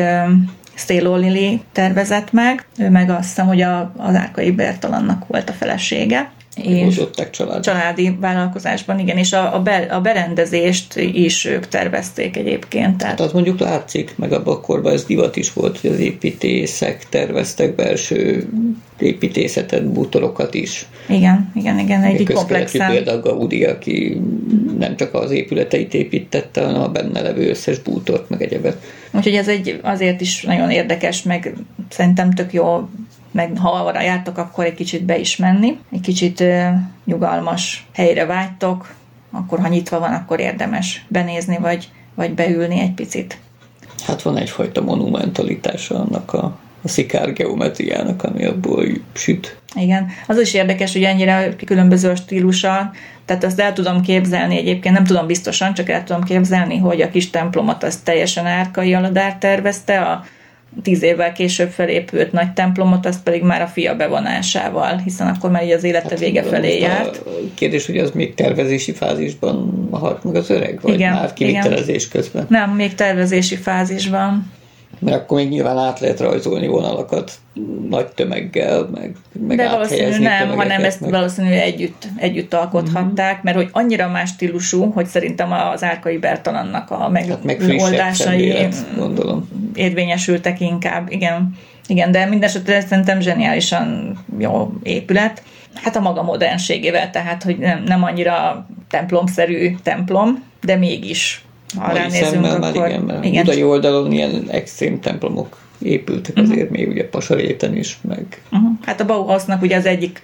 [0.74, 5.54] Stéló Lili tervezett meg, ő meg azt hiszem, hogy a, az Árkai Bertalannak volt a
[5.54, 6.32] felesége.
[6.64, 7.64] És család.
[7.64, 12.98] családi vállalkozásban, igen, és a, a, be, a berendezést is ők tervezték egyébként.
[12.98, 13.20] Tehát...
[13.20, 17.10] Hát az mondjuk látszik, meg abban a korban ez divat is volt, hogy az építészek
[17.10, 18.48] terveztek belső
[19.00, 20.86] építészetet, bútorokat is.
[21.08, 22.92] Igen, igen, igen, egy komplexen.
[22.92, 24.22] Például Gaudi, aki
[24.80, 28.78] nem csak az épületeit építette, hanem a benne levő összes bútort, meg egyebet.
[29.12, 31.54] Úgyhogy ez egy azért is nagyon érdekes, meg
[31.90, 32.90] szerintem tök jó
[33.38, 36.44] meg ha arra jártok, akkor egy kicsit be is menni, egy kicsit
[37.06, 38.94] nyugalmas helyre vágytok,
[39.32, 43.38] akkor ha nyitva van, akkor érdemes benézni, vagy, vagy beülni egy picit.
[44.06, 49.58] Hát van egyfajta monumentalitása annak a, a szikár geometriának, ami abból süt.
[49.76, 52.92] Igen, az is érdekes, hogy ennyire különböző a stílusa,
[53.26, 57.10] tehát azt el tudom képzelni egyébként, nem tudom biztosan, csak el tudom képzelni, hogy a
[57.10, 60.26] kis templomot azt teljesen árkai aladár tervezte, a
[60.82, 65.64] tíz évvel később felépült nagy templomot, azt pedig már a fia bevonásával, hiszen akkor már
[65.64, 67.18] így az élete hát, vége felé járt.
[67.18, 72.06] A kérdés, hogy az még tervezési fázisban halt meg az öreg, vagy igen, már kivitelezés
[72.06, 72.22] igen.
[72.22, 72.46] közben?
[72.50, 74.52] Nem, még tervezési fázisban
[75.00, 77.32] mert akkor még nyilván át lehet rajzolni vonalakat
[77.90, 79.16] nagy tömeggel, meg,
[79.48, 81.10] meg De valószínűleg nem, hanem ezt meg...
[81.10, 83.42] valószínűleg együtt, együtt alkothatták, mm-hmm.
[83.44, 87.10] mert hogy annyira más stílusú, hogy szerintem az Árkai Bertalannak a
[87.44, 89.50] megoldásai hát gondolom.
[89.76, 91.56] érvényesültek inkább, igen.
[91.88, 95.44] Igen, de mindesetre szerintem zseniálisan jó épület.
[95.74, 102.46] Hát a maga modernségével, tehát, hogy nem, nem annyira templomszerű templom, de mégis ha ránézünk,
[102.46, 102.60] akkor...
[102.60, 103.44] Már igen, mert igen.
[103.44, 106.52] Budai oldalon ilyen extrém templomok épültek uh-huh.
[106.52, 108.42] azért még ugye Pasaréten is, meg...
[108.52, 108.70] Uh-huh.
[108.82, 110.22] Hát a Bauhausnak ugye az egyik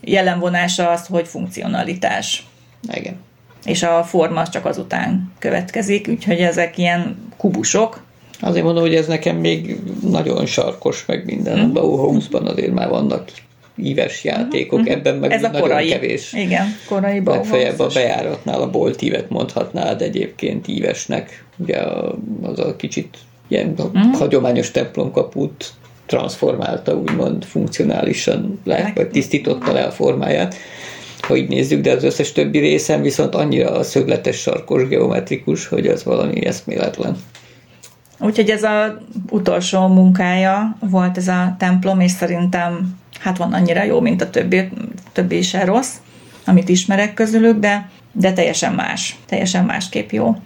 [0.00, 2.46] jellemvonása az, hogy funkcionalitás.
[2.92, 3.16] Igen.
[3.64, 8.02] És a forma csak azután következik, úgyhogy ezek ilyen kubusok.
[8.40, 11.54] Azért mondom, hogy ez nekem még nagyon sarkos, meg minden.
[11.54, 11.68] Uh-huh.
[11.68, 13.30] A Bauhausban azért már vannak
[13.82, 14.94] íves játékok, uh-huh.
[14.94, 16.32] ebben meg Ez a nagyon korai, kevés.
[16.32, 21.44] Igen, korai Legfeljebb a bejáratnál a boltívet mondhatnád egyébként ívesnek.
[21.56, 21.78] Ugye
[22.42, 23.16] az a kicsit
[23.48, 24.14] ilyen uh-huh.
[24.14, 25.72] hagyományos templomkaput
[26.06, 30.56] transformálta, úgymond funkcionálisan le, vagy tisztította le a formáját
[31.28, 35.86] ha így nézzük, de az összes többi részen viszont annyira a szögletes sarkos geometrikus, hogy
[35.86, 37.16] az valami eszméletlen.
[38.20, 38.98] Úgyhogy ez a
[39.30, 44.68] utolsó munkája volt ez a templom, és szerintem hát van annyira jó, mint a többi,
[45.12, 45.94] többi is rossz,
[46.44, 50.36] amit ismerek közülük, de, de teljesen más, teljesen másképp jó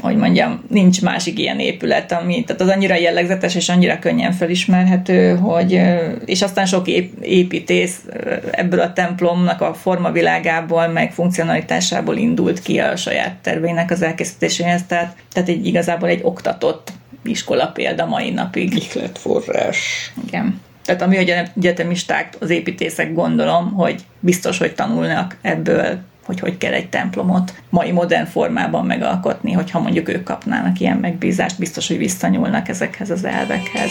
[0.00, 5.36] hogy mondjam, nincs másik ilyen épület, ami, tehát az annyira jellegzetes és annyira könnyen felismerhető,
[5.36, 5.80] hogy,
[6.24, 6.88] és aztán sok
[7.20, 8.04] építész
[8.50, 15.16] ebből a templomnak a formavilágából, meg funkcionalitásából indult ki a saját terveinek az elkészítéséhez, tehát,
[15.32, 16.92] tehát egy, igazából egy oktatott
[17.24, 18.74] iskola példa mai napig.
[18.74, 20.12] Ihletforrás.
[20.26, 20.60] Igen.
[20.88, 26.72] Tehát ami hogy egyetemisták, az építészek gondolom, hogy biztos, hogy tanulnak ebből hogy hogy kell
[26.72, 32.68] egy templomot mai modern formában megalkotni, hogyha mondjuk ők kapnának ilyen megbízást, biztos, hogy visszanyúlnak
[32.68, 33.90] ezekhez az elvekhez.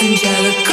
[0.00, 0.67] Angelica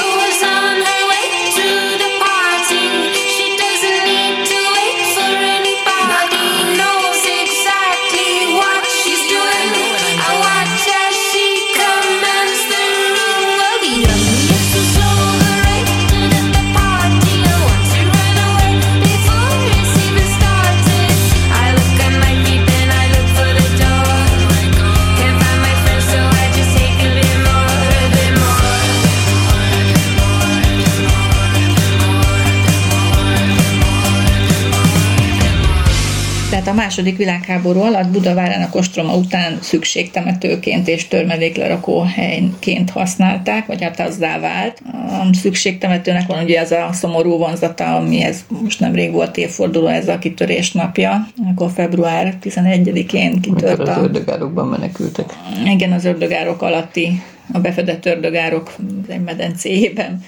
[36.96, 44.40] A második világháború alatt Budavárának ostroma után szükségtemetőként és törmeléklerakó helyként használták, vagy hát azzá
[44.40, 44.82] vált.
[44.92, 50.20] A szükségtemetőnek van ugye ez a szomorú vonzata, amihez most nemrég volt évforduló, ez a
[50.20, 55.34] kitörés napja, akkor február 11-én kitört Amikor az ördögárokban menekültek.
[55.66, 58.76] Igen, az ördögárok alatti a befedett ördögárok
[59.08, 60.24] egy medencéjében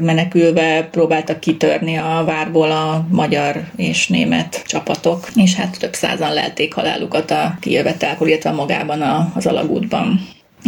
[0.00, 6.74] menekülve próbáltak kitörni a várból a magyar és német csapatok, és hát több százan lelték
[6.74, 10.20] halálukat a kijövetelkor, illetve magában a, az alagútban.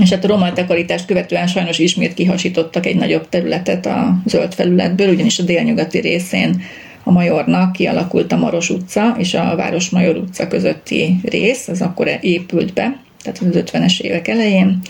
[0.02, 5.08] És hát a román takarítást követően sajnos ismét kihasítottak egy nagyobb területet a zöld felületből,
[5.08, 6.62] ugyanis a délnyugati részén
[7.04, 12.72] a Majornak kialakult a Maros utca és a Városmajor utca közötti rész, az akkor épült
[12.72, 14.80] be, tehát az 50-es évek elején,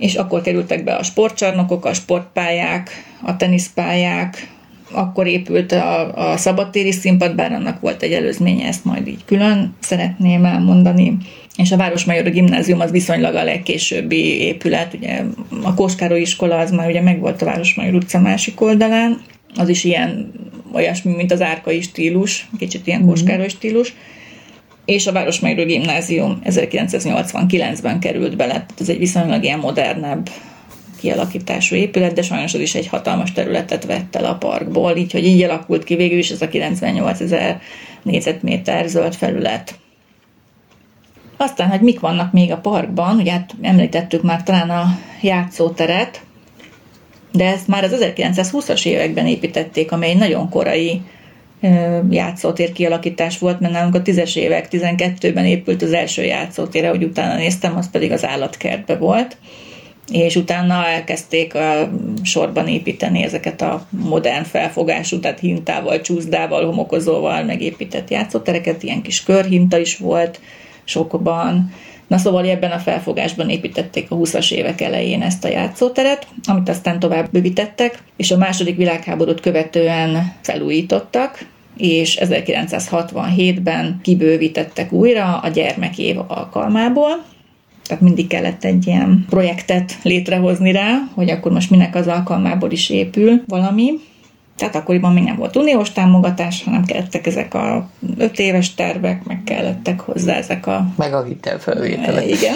[0.00, 2.90] és akkor kerültek be a sportcsarnokok, a sportpályák,
[3.22, 4.48] a teniszpályák,
[4.92, 9.74] akkor épült a, a szabadtéri színpad, bár annak volt egy előzménye, ezt majd így külön
[9.80, 11.16] szeretném elmondani.
[11.56, 15.22] És a Városmajor Gimnázium az viszonylag a legkésőbbi épület, ugye
[15.62, 19.20] a Kóskároly iskola az már ugye megvolt a Városmajor utca másik oldalán,
[19.56, 20.32] az is ilyen
[20.72, 23.08] olyasmi, mint az árkai stílus, kicsit ilyen mm-hmm.
[23.08, 23.94] Kóskároly stílus,
[24.90, 30.30] és a Városmajor Gimnázium 1989-ben került bele, ez egy viszonylag ilyen modernebb
[31.00, 35.26] kialakítású épület, de sajnos az is egy hatalmas területet vett el a parkból, így hogy
[35.26, 37.60] így alakult ki végül is ez a 98 ezer
[38.02, 39.78] négyzetméter zöld felület.
[41.36, 46.20] Aztán, hogy mik vannak még a parkban, ugye hát említettük már talán a játszóteret,
[47.32, 51.02] de ezt már az 1920-as években építették, amely nagyon korai
[52.10, 57.34] játszótér kialakítás volt, mert nálunk a tízes évek 12-ben épült az első játszótér, hogy utána
[57.34, 59.36] néztem, az pedig az állatkertbe volt
[60.12, 61.90] és utána elkezdték a
[62.22, 69.78] sorban építeni ezeket a modern felfogású, tehát hintával, csúszdával, homokozóval megépített játszótereket, ilyen kis körhinta
[69.78, 70.40] is volt
[70.84, 71.72] sokban.
[72.10, 76.98] Na szóval ebben a felfogásban építették a 20-as évek elején ezt a játszóteret, amit aztán
[76.98, 81.46] tovább bővítettek, és a második világháborút követően felújítottak,
[81.76, 87.24] és 1967-ben kibővítettek újra a gyermekév alkalmából,
[87.86, 92.90] tehát mindig kellett egy ilyen projektet létrehozni rá, hogy akkor most minek az alkalmából is
[92.90, 93.92] épül valami.
[94.60, 99.42] Tehát akkoriban még nem volt uniós támogatás, hanem kellettek ezek a öt éves tervek, meg
[99.44, 100.86] kellettek hozzá ezek a...
[100.96, 102.26] Meg a hitelfelvételek.
[102.26, 102.54] Igen.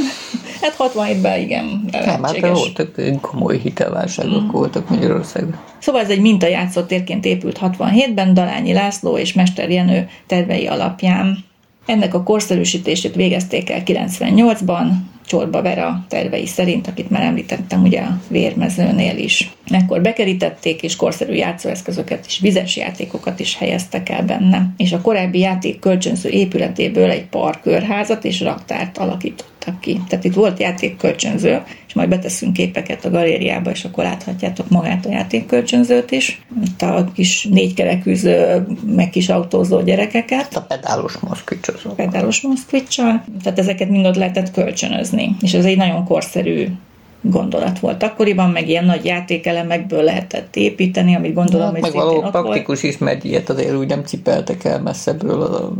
[0.60, 1.88] Hát 67-ben igen.
[1.90, 4.50] Nem, hát voltak komoly hitelválságok mm.
[4.50, 5.56] voltak Magyarországon.
[5.78, 11.44] Szóval ez egy mintajátszó térként épült 67-ben Dalányi László és Mester Jenő tervei alapján.
[11.86, 14.86] Ennek a korszerűsítését végezték el 98-ban,
[15.26, 19.52] Csorba Vera tervei szerint, akit már említettem ugye a vérmezőnél is.
[19.70, 25.38] Ekkor bekerítették, és korszerű játszóeszközöket és vizes játékokat is helyeztek el benne, és a korábbi
[25.38, 30.00] játék kölcsönző épületéből egy parkörházat és raktárt alakítottak ki.
[30.08, 35.10] Tehát itt volt játékkölcsönző, és majd beteszünk képeket a galériába, és akkor láthatjátok magát a
[35.10, 36.42] játékkölcsönzőt is.
[36.64, 40.56] Itt a kis négykerekűző, meg kis autózó gyerekeket.
[40.56, 41.80] A pedálos moszkvicsot.
[41.84, 43.24] A pedálos moszkvicsal.
[43.42, 45.13] Tehát ezeket mind ott lehetett kölcsönözni.
[45.40, 46.68] És ez egy nagyon korszerű
[47.30, 52.20] gondolat volt akkoriban, meg ilyen nagy játékelemekből lehetett építeni, amit gondolom, hát, hogy meg való
[52.20, 52.94] praktikus volt.
[52.94, 55.72] is, mert ilyet azért úgy nem cipeltek el messzebbről a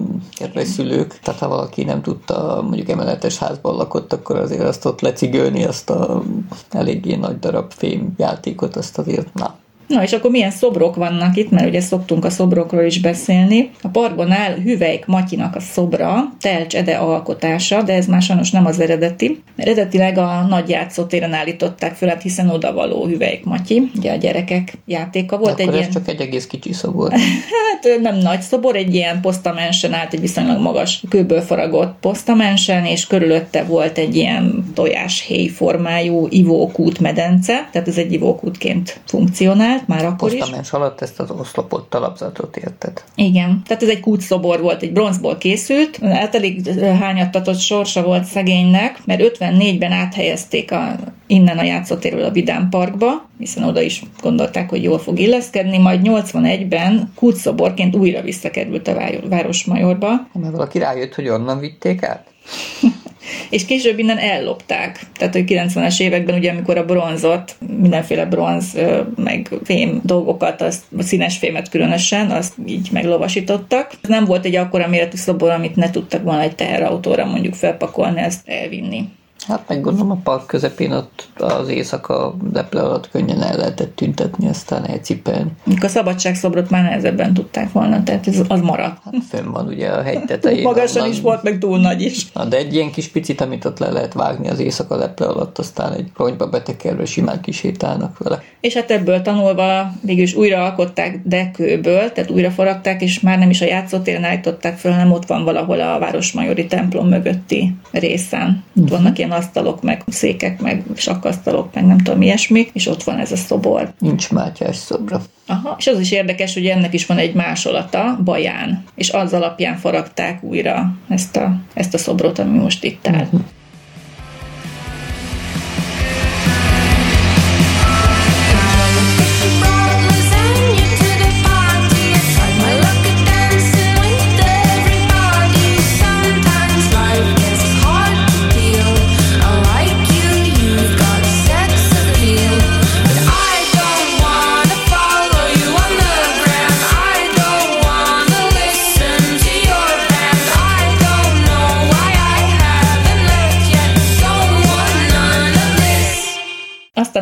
[0.64, 1.18] szülők.
[1.22, 5.90] Tehát ha valaki nem tudta, mondjuk emeletes házban lakott, akkor azért azt ott lecigölni, azt
[5.90, 6.22] a
[6.70, 9.56] eléggé nagy darab fém játékot, azt azért na,
[9.86, 13.70] Na és akkor milyen szobrok vannak itt, mert ugye szoktunk a szobrokról is beszélni.
[13.82, 18.66] A parkban áll Hüvelyk Matyinak a szobra, Telcs Ede alkotása, de ez már sajnos nem
[18.66, 19.42] az eredeti.
[19.56, 25.38] Eredetileg a nagy játszótéren állították föl, hát hiszen odavaló Hüvelyk Matyi, ugye a gyerekek játéka
[25.38, 25.52] volt.
[25.52, 25.90] Akkor egy ez ilyen...
[25.90, 27.12] csak egy egész kicsi szobor.
[27.72, 33.06] hát nem nagy szobor, egy ilyen posztamensen állt, egy viszonylag magas kőből faragott posztamensen, és
[33.06, 40.12] körülötte volt egy ilyen tojáshéj formájú ivókút medence, tehát ez egy ivókútként funkcionál csinált már
[40.12, 40.38] akkor is.
[40.38, 43.04] Posztamens alatt ezt az oszlopot, talapzatot érted?
[43.14, 49.00] Igen, tehát ez egy kútszobor volt, egy bronzból készült, hát elég hányattatott sorsa volt szegénynek,
[49.04, 50.96] mert 54-ben áthelyezték a,
[51.26, 56.00] innen a játszótérről a Vidám Parkba, hiszen oda is gondolták, hogy jól fog illeszkedni, majd
[56.04, 58.94] 81-ben kútszoborként újra visszakerült a
[59.28, 60.08] Városmajorba.
[60.32, 62.33] Mert valaki rájött, hogy onnan vitték át?
[63.50, 65.00] és később innen ellopták.
[65.16, 68.78] Tehát, hogy 90-es években, ugye, amikor a bronzot, mindenféle bronz,
[69.16, 73.92] meg fém dolgokat, azt, a színes fémet különösen, azt így meglovasítottak.
[74.08, 78.48] Nem volt egy akkora méretű szobor, amit ne tudtak volna egy teherautóra mondjuk felpakolni, ezt
[78.48, 79.08] elvinni.
[79.48, 84.48] Hát meg gondolom a park közepén ott az éjszaka leple alatt könnyen el lehetett tüntetni,
[84.48, 85.50] aztán elcipelni.
[85.80, 88.98] A szabadságszobrot már nehezebben tudták volna, tehát ez az maradt.
[89.04, 90.62] Hát fönn van ugye a hegy tetején.
[90.72, 91.14] Magasan onnan...
[91.14, 92.32] is volt, meg túl nagy is.
[92.32, 95.58] Na, de egy ilyen kis picit, amit ott le lehet vágni az éjszaka leple alatt,
[95.58, 98.42] aztán egy ronyba betekerve simán kisétálnak vele.
[98.60, 103.60] És hát ebből tanulva végülis újra alkották dekőből, tehát újra faragták, és már nem is
[103.60, 108.64] a játszótéren állították föl, hanem ott van valahol a Városmajori templom mögötti részen.
[108.74, 108.90] Uh-huh.
[108.90, 113.32] vannak ilyen asztalok, meg székek, meg sakkasztalok, meg nem tudom ilyesmi, és ott van ez
[113.32, 113.92] a szobor.
[113.98, 115.22] Nincs Mátyás szobra.
[115.46, 119.76] Aha, és az is érdekes, hogy ennek is van egy másolata, Baján, és az alapján
[119.76, 123.22] faragták újra ezt a, ezt a szobrot, ami most itt áll.
[123.22, 123.40] Uh-huh.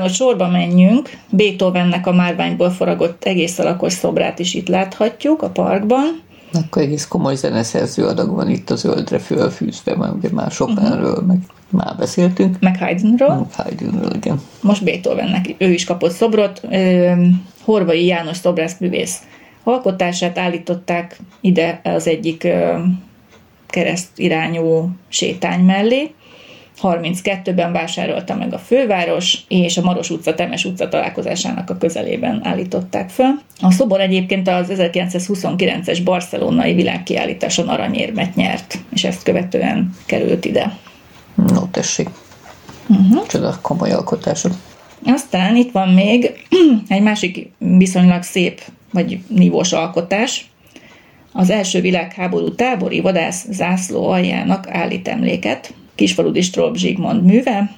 [0.03, 6.21] Hogy sorba menjünk, Beethovennek a márványból faragott egész alakos szobrát is itt láthatjuk a parkban.
[6.53, 11.27] Akkor egész komoly zeneszerző adag van itt a zöldre fölfűzve, mert ugye már Chopinről, uh-huh.
[11.27, 11.39] meg
[11.69, 12.57] már beszéltünk.
[12.61, 13.35] Meg Haydnról.
[13.35, 14.41] Meg Haydnről, igen.
[14.61, 16.63] Most Beethovennek ő is kapott szobrot.
[17.65, 19.23] Horvai János szobrászművész
[19.65, 22.49] alkotását állították ide az egyik
[23.67, 26.15] kereszt irányú sétány mellé.
[26.83, 33.11] 32-ben vásárolta meg a főváros, és a Maros utca, Temes utca találkozásának a közelében állították
[33.11, 33.43] fel.
[33.61, 40.77] A szobor egyébként az 1929-es barcelonai világkiállításon aranyérmet nyert, és ezt követően került ide.
[41.35, 42.09] No, tessék.
[42.89, 43.27] Uh-huh.
[43.27, 44.53] Csoda komoly alkotások.
[45.05, 46.47] Aztán itt van még
[46.89, 48.61] egy másik viszonylag szép,
[48.93, 50.51] vagy nívós alkotás.
[51.33, 57.71] Az első világháború tábori vadász zászló aljának állít emléket, Kisfaludi Strób Zsigmond műve,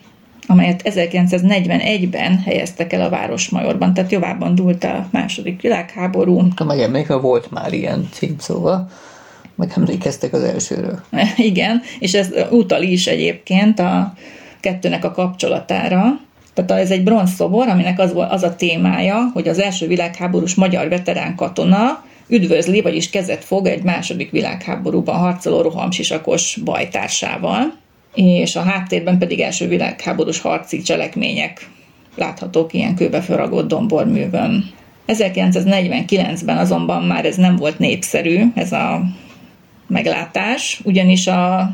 [0.46, 6.42] amelyet 1941-ben helyeztek el a Városmajorban, tehát jobban dúlt a második világháború.
[6.64, 8.88] Megemlékszem, volt már ilyen cím, szóval
[9.54, 11.00] megemlékeztek az elsőről.
[11.36, 14.14] Igen, és ez utal is egyébként a
[14.60, 16.20] kettőnek a kapcsolatára.
[16.54, 21.34] Tehát ez egy bronzszobor, aminek az, az a témája, hogy az első világháborús magyar veterán
[21.34, 27.82] katona üdvözli, vagyis kezet fog egy második világháborúban harcoló rohamsisakos bajtársával
[28.14, 31.68] és a háttérben pedig első világháborús harci cselekmények
[32.16, 33.24] láthatók ilyen kőbe
[33.66, 34.70] domborművön.
[35.06, 39.02] 1949-ben azonban már ez nem volt népszerű, ez a
[39.86, 41.70] meglátás, ugyanis a,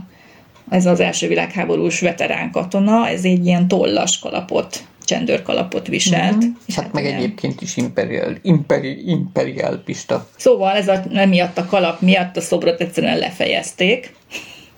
[0.68, 6.36] ez az első világháborús veterán katona, ez egy ilyen tollas kalapot csendőrkalapot viselt.
[6.36, 6.50] Mm-hmm.
[6.66, 7.16] És hát, hát meg ilyen...
[7.16, 10.28] egyébként is imperial, imperi, imperial pista.
[10.36, 14.14] Szóval ez a, miatt a kalap miatt a szobrot egyszerűen lefejezték,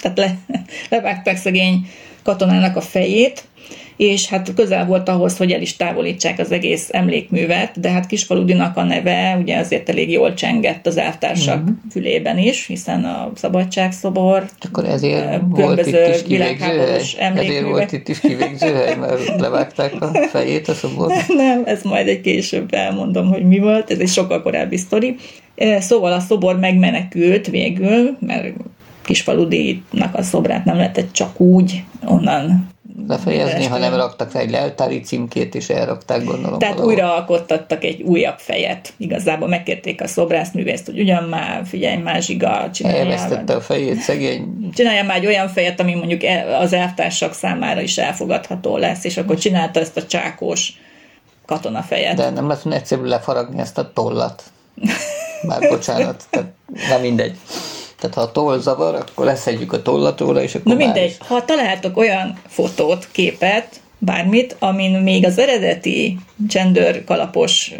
[0.02, 0.38] tehát le,
[0.96, 1.86] levágták szegény
[2.22, 3.44] katonának a fejét,
[3.96, 8.76] és hát közel volt ahhoz, hogy el is távolítsák az egész emlékművet, de hát Kisfaludinak
[8.76, 11.76] a neve ugye azért elég jól csengett az elvtársak uh-huh.
[11.90, 17.06] fülében is, hiszen a szabadságszobor, Akkor ezért volt itt is kivégzőhely?
[17.18, 21.12] Ezért volt itt is kivégzőhely, mert levágták a fejét a szobor?
[21.28, 25.16] Nem, ez majd egy később elmondom, hogy mi volt, ez egy sokkal korábbi sztori.
[25.78, 28.54] Szóval a szobor megmenekült végül, mert
[29.04, 32.70] Kisfaludinak a szobrát nem lehetett csak úgy onnan
[33.06, 36.58] befejezni, hanem raktak egy leltári címkét, és elrakták, gondolom.
[36.58, 36.94] Tehát valahol.
[36.94, 38.92] újra alkottattak egy újabb fejet.
[38.96, 43.00] Igazából megkérték a szobrászművészt, hogy ugyan már, figyelj már, zsiga, csinálja.
[43.00, 44.70] Elvesztette a fejét, szegény.
[44.74, 46.20] Csinálja már egy olyan fejet, ami mondjuk
[46.60, 50.72] az elvtársak számára is elfogadható lesz, és akkor csinálta ezt a csákós
[51.46, 52.16] katonafejet.
[52.16, 54.42] De nem lesz egyszerű lefaragni ezt a tollat.
[55.42, 56.48] Már bocsánat, tehát
[56.88, 57.36] nem mindegy.
[58.02, 61.16] Tehát ha a toll zavar, akkor leszedjük a tollatóra, és akkor Na mindegy, is.
[61.26, 67.74] ha találtok olyan fotót, képet, bármit, amin még az eredeti gender kalapos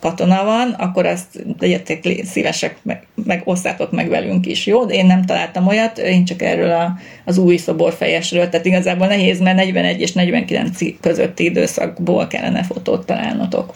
[0.00, 4.84] katona van, akkor azt legyetek szívesek, meg, meg osszátok meg velünk is, jó?
[4.84, 6.92] De én nem találtam olyat, én csak erről a,
[7.24, 13.72] az új szoborfejesről, tehát igazából nehéz, mert 41 és 49 közötti időszakból kellene fotót találnotok.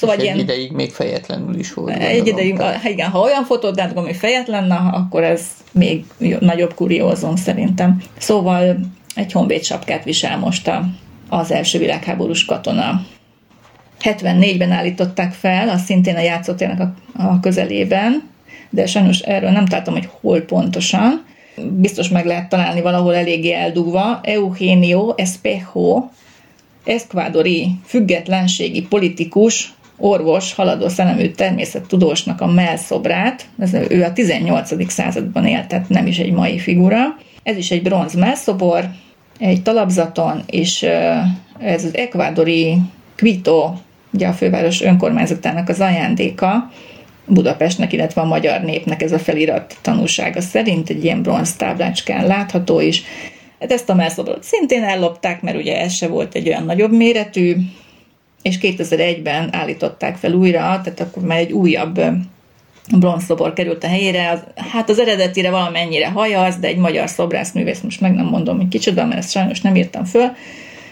[0.00, 1.96] Szóval egy ilyen, ideig még fejetlenül is volt.
[1.96, 5.42] Egy ideig, ha, igen, ha olyan fotót látok, ami fejetlen, akkor ez
[5.72, 6.04] még
[6.38, 8.02] nagyobb kuriózum szerintem.
[8.18, 8.78] Szóval
[9.14, 10.84] egy honvéd sapkát visel most a,
[11.28, 13.06] az első világháborús katona.
[14.02, 16.92] 74-ben állították fel, az szintén a játszótérnek a,
[17.22, 18.28] a közelében,
[18.70, 21.24] de sajnos erről nem találtam, hogy hol pontosan.
[21.70, 24.20] Biztos meg lehet találni valahol eléggé eldugva.
[24.22, 26.08] Eugenio Espejo,
[26.84, 34.90] eszkvádori függetlenségi politikus, orvos, haladó szellemű természettudósnak a melszobrát, ez, ő a 18.
[34.90, 36.98] században élt, tehát nem is egy mai figura.
[37.42, 38.88] Ez is egy bronz melszobor,
[39.38, 40.82] egy talapzaton, és
[41.58, 42.76] ez az ekvádori
[43.16, 43.72] Quito,
[44.12, 46.70] ugye a főváros önkormányzatának az ajándéka,
[47.26, 52.80] Budapestnek, illetve a magyar népnek ez a felirat tanúsága szerint egy ilyen bronz táblácskán látható
[52.80, 53.02] is.
[53.60, 57.56] Hát ezt a melszobrot szintén ellopták, mert ugye ez se volt egy olyan nagyobb méretű,
[58.42, 62.00] és 2001-ben állították fel újra, tehát akkor már egy újabb
[62.98, 64.30] bronzszobor került a helyére.
[64.30, 68.68] Az, hát az eredetire valamennyire hajaz, de egy magyar szobrászművész, most meg nem mondom, hogy
[68.68, 70.30] kicsoda, mert ezt sajnos nem írtam föl,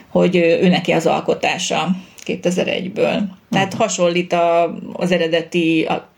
[0.09, 1.89] hogy ő neki az alkotása
[2.27, 3.23] 2001-ből.
[3.51, 3.81] Tehát uh-huh.
[3.81, 6.09] hasonlít a, az eredeti a,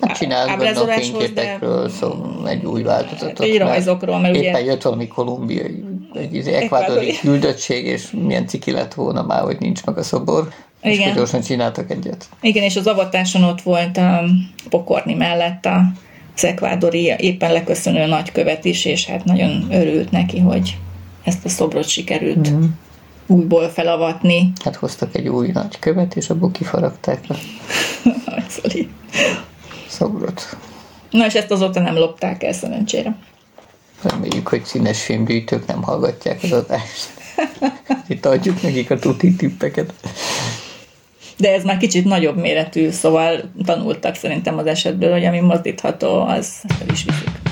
[0.00, 1.88] Hát csinált a fényképekről, de...
[1.88, 3.46] szóval egy új változatot.
[3.46, 4.70] Egy rajzokról, mert éppen ugye...
[4.70, 9.84] jött valami kolumbiai, egy izé, ekvádori küldöttség, és milyen ciki lett volna már, hogy nincs
[9.84, 10.48] meg a szobor.
[10.92, 11.08] Igen.
[11.08, 12.28] És gyorsan csináltak egyet.
[12.40, 14.24] Igen, és az avatáson ott volt a
[14.68, 15.92] pokorni mellett a
[16.36, 20.76] az ekvádori éppen leköszönő nagykövet is, és hát nagyon örült neki, hogy
[21.24, 22.64] ezt a szobrot sikerült mm-hmm.
[23.26, 24.52] újból felavatni.
[24.64, 27.34] Hát hoztak egy új nagykövet, és abból kifaragták a
[29.88, 30.56] szobrot.
[31.10, 33.16] Na, és ezt azóta nem lopták el szerencsére.
[34.02, 37.08] Reméljük, hogy színes filmgyűjtők nem hallgatják az adást.
[38.06, 39.92] Itt adjuk nekik a tuti tippeket
[41.36, 46.62] de ez már kicsit nagyobb méretű, szóval tanultak szerintem az esetből, hogy ami mozdítható, az
[46.80, 47.45] el is viszik.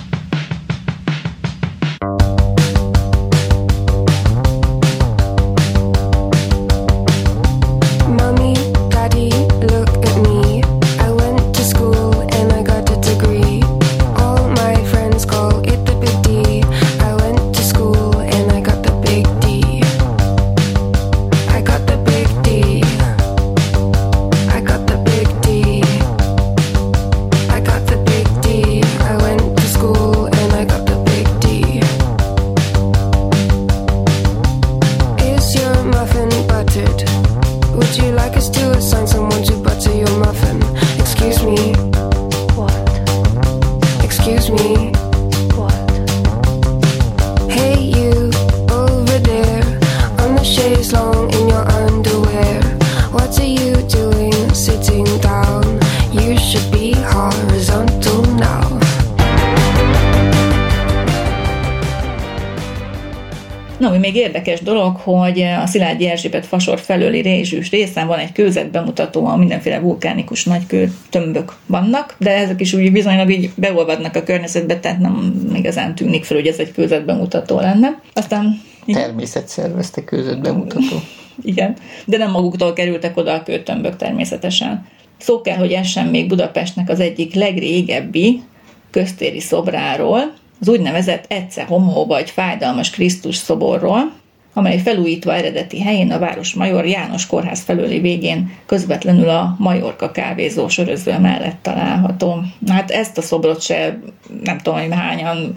[65.05, 70.45] Hogy a Szilágyi Erzsébet fasor felőli rézsűs részen van egy kőzet bemutató, ahol mindenféle vulkánikus
[70.45, 75.95] nagykő tömbök vannak, de ezek is úgy bizonylag így beolvadnak a környezetbe, tehát nem igazán
[75.95, 78.01] tűnik fel, hogy ez egy kőzet bemutató lenne.
[78.13, 78.61] Aztán
[78.93, 80.97] Természet szervezte kőzet bemutató.
[81.43, 84.87] Igen, de nem maguktól kerültek oda a kőtömbök természetesen.
[85.19, 88.43] Szó kell, hogy essen még Budapestnek az egyik legrégebbi
[88.91, 94.13] köztéri szobráról, az úgynevezett Ecce Homo vagy fájdalmas Krisztus szoborról,
[94.55, 101.19] amely felújítva eredeti helyén a Városmajor János kórház felőli végén közvetlenül a Majorka kávézó söröző
[101.19, 102.41] mellett található.
[102.69, 103.99] Hát ezt a szobrot se,
[104.43, 105.55] nem tudom, hogy hányan,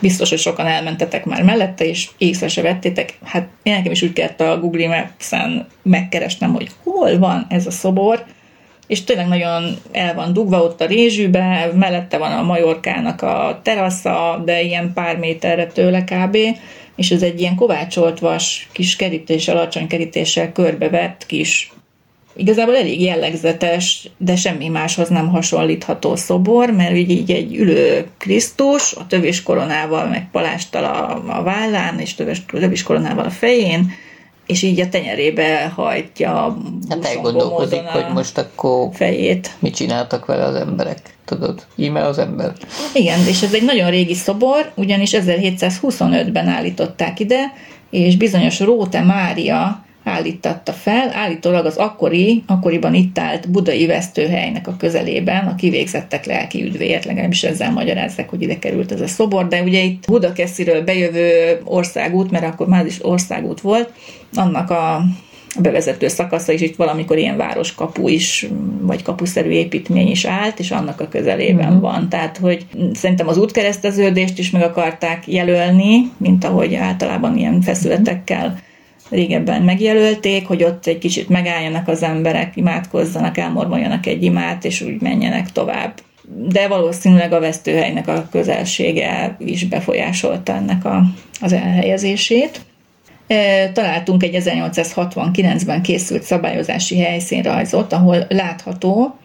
[0.00, 3.18] biztos, hogy sokan elmentetek már mellette, és észre se vettétek.
[3.24, 7.70] Hát én nekem is úgy kellett a Google Maps-en megkeresnem, hogy hol van ez a
[7.70, 8.24] szobor,
[8.86, 14.42] és tényleg nagyon el van dugva ott a rézsűbe, mellette van a Majorkának a terasza,
[14.44, 16.36] de ilyen pár méterre tőle kb
[16.98, 21.72] és ez egy ilyen kovácsolt vas, kis kerítés, alacsony kerítéssel körbevett kis
[22.36, 28.92] igazából elég jellegzetes, de semmi máshoz nem hasonlítható szobor, mert így, így egy ülő Krisztus,
[28.92, 33.92] a tövés koronával, meg palástal a, a vállán, és tövés, tövés koronával a fején,
[34.48, 36.56] és így a tenyerébe hajtja
[36.88, 39.50] Hát elgondolkodik, hogy most akkor fejét.
[39.58, 41.66] mit csináltak vele az emberek, tudod?
[41.76, 42.52] Íme az ember.
[42.94, 47.40] Igen, és ez egy nagyon régi szobor, ugyanis 1725-ben állították ide,
[47.90, 54.76] és bizonyos Róte Mária állítatta fel, állítólag az akkori, akkoriban itt állt budai vesztőhelynek a
[54.78, 59.62] közelében, a kivégzettek lelki üdvéért, legalábbis ezzel magyarázzák, hogy ide került ez a szobor, de
[59.62, 63.92] ugye itt Budakesziről bejövő országút, mert akkor már is országút volt,
[64.34, 65.02] annak a
[65.60, 68.46] bevezető szakasza is itt valamikor ilyen városkapu is,
[68.80, 71.80] vagy kapuszerű építmény is állt, és annak a közelében uh-huh.
[71.80, 72.08] van.
[72.08, 78.58] Tehát, hogy szerintem az útkereszteződést is meg akarták jelölni, mint ahogy általában ilyen feszületekkel
[79.10, 85.00] régebben megjelölték, hogy ott egy kicsit megálljanak az emberek, imádkozzanak, elmormoljanak egy imát, és úgy
[85.00, 85.92] menjenek tovább.
[86.48, 91.02] De valószínűleg a vesztőhelynek a közelsége is befolyásolta ennek a,
[91.40, 92.60] az elhelyezését.
[93.72, 99.18] Találtunk egy 1869-ben készült szabályozási helyszínrajzot, ahol látható,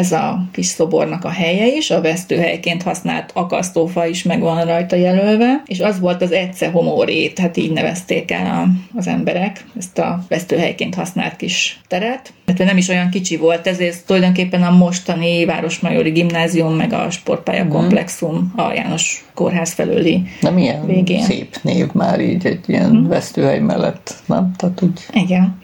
[0.00, 4.96] ez a kis szobornak a helye is, a vesztőhelyként használt akasztófa is meg van rajta
[4.96, 9.98] jelölve, és az volt az Ecce Homórét, hát így nevezték el a, az emberek ezt
[9.98, 12.32] a vesztőhelyként használt kis teret.
[12.44, 17.64] Tehát nem is olyan kicsi volt, ezért tulajdonképpen a mostani Városmajori Gimnázium meg a Sportpálya
[17.64, 17.72] mhm.
[17.72, 21.22] Komplexum a János Kórház felőli Nem ilyen végén.
[21.22, 23.08] szép név már így egy ilyen mm.
[23.08, 24.52] vesztőhely mellett, nem?
[24.56, 25.06] Tehát úgy...
[25.12, 25.58] Igen.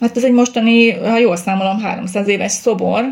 [0.00, 3.04] Hát ez egy mostani, ha jól számolom, 300 éves szobor,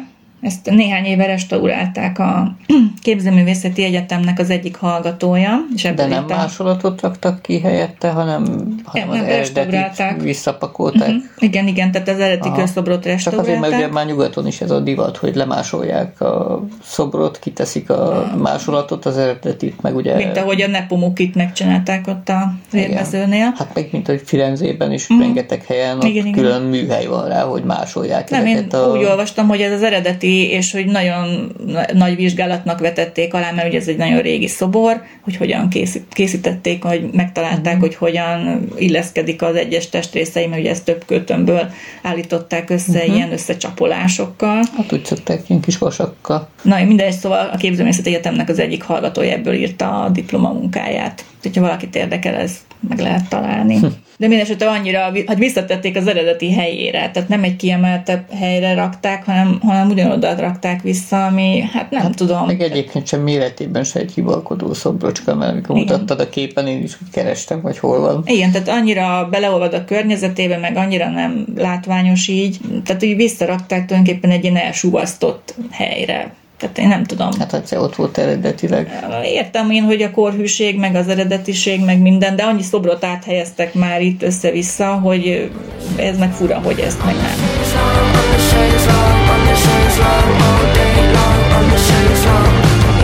[0.45, 2.57] ezt néhány éve restaurálták a
[3.03, 5.59] Képzőművészeti Egyetemnek az egyik hallgatója.
[5.75, 6.35] És De nem a...
[6.35, 8.45] másolatot raktak ki helyette, hanem,
[8.85, 10.21] hanem nem, az restaurálták.
[10.21, 11.09] visszapakolták.
[11.09, 11.23] Uh-huh.
[11.39, 12.57] Igen, igen, tehát az eredeti Aha.
[12.57, 13.55] közszobrot restaurálták.
[13.55, 17.91] Csak azért, mert ugye már nyugaton is ez a divat, hogy lemásolják a szobrot, kiteszik
[17.91, 20.15] a másolatot, az eredetit, meg ugye...
[20.15, 23.53] Mint ahogy a Nepomukit megcsinálták ott a érmezőnél.
[23.57, 25.27] Hát meg mint hogy Firenzében is uh-huh.
[25.27, 26.81] rengeteg helyen ott igen, külön igen.
[26.81, 28.77] műhely van rá, hogy másolják Nem, én a...
[28.77, 31.53] úgy olvastam, hogy ez az eredeti és hogy nagyon
[31.93, 36.83] nagy vizsgálatnak vetették alá, mert ugye ez egy nagyon régi szobor, hogy hogyan készít, készítették,
[36.83, 37.81] hogy megtalálták, uh-huh.
[37.81, 41.71] hogy hogyan illeszkedik az egyes testrészei, mert ugye ezt több kötönből
[42.03, 43.15] állították össze uh-huh.
[43.15, 44.63] ilyen összecsapolásokkal.
[44.77, 46.49] Hát úgy szokták ilyen kis vasakkal.
[46.63, 51.25] Na, mindegy, szóval a Képzőművészeti Egyetemnek az egyik hallgatója ebből írta a diplomamunkáját.
[51.43, 52.57] Hogyha valakit érdekel, ez
[52.89, 53.79] meg lehet találni.
[53.79, 53.87] Hm.
[54.19, 59.59] De mindesetre annyira, hát visszatették az eredeti helyére, tehát nem egy kiemeltebb helyre rakták, hanem,
[59.63, 62.47] hanem ugyanoda rakták vissza, ami, hát nem hát, tudom.
[62.47, 65.93] Meg egyébként sem méretében se egy hibalkodó szobrocska, mert amikor Igen.
[65.93, 68.23] mutattad a képen, én is úgy kerestem, hogy hol van.
[68.27, 74.31] Igen, tehát annyira beleolvad a környezetébe, meg annyira nem látványos így, tehát így visszarakták tulajdonképpen
[74.31, 76.33] egy ilyen elsúvasztott helyre.
[76.59, 77.29] Tehát én nem tudom.
[77.39, 79.05] Hát egyszer ott volt eredetileg.
[79.25, 84.03] Értem én, hogy a korhűség, meg az eredetiség, meg minden, de annyi szobrot áthelyeztek már
[84.03, 85.51] itt össze-vissza, hogy
[85.97, 87.35] ez meg fura, hogy ezt meg nem.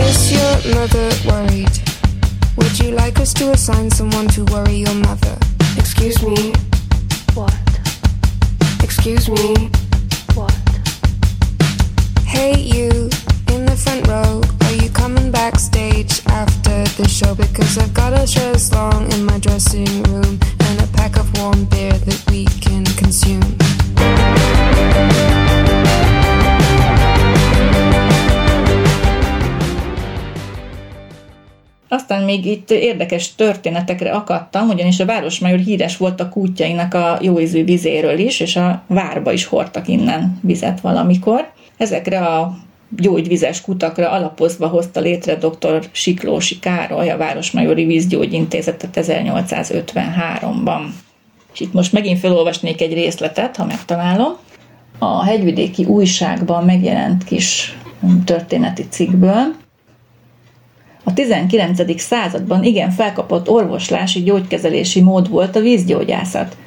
[0.09, 1.81] Is your mother worried?
[2.57, 5.00] Would you like us to assign someone to worry your
[32.79, 38.55] érdekes történetekre akadtam, ugyanis a Városmajor híres volt a kútjainak a jóízű vizéről is, és
[38.55, 41.51] a várba is hordtak innen vizet valamikor.
[41.77, 42.57] Ezekre a
[42.97, 45.89] gyógyvizes kutakra alapozva hozta létre dr.
[45.91, 50.81] Siklósi Károly a Városmajori Vízgyógyintézetet 1853-ban.
[51.53, 54.37] És itt most megint felolvasnék egy részletet, ha megtalálom.
[54.99, 57.77] A hegyvidéki újságban megjelent kis
[58.25, 59.55] történeti cikkből.
[61.03, 61.99] A A 19.
[62.01, 66.57] században igen felkapott orvoslási gyógykezelési mód volt a vízgyógyászat.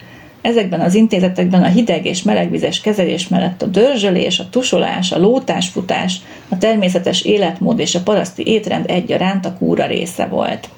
[0.41, 6.21] Ezekben az intézetekben a hideg és melegvizes kezelés mellett a dörzsölés, a tusolás, a lótásfutás,
[6.49, 10.69] a természetes életmód és a paraszti étrend egyaránt a kúra része volt.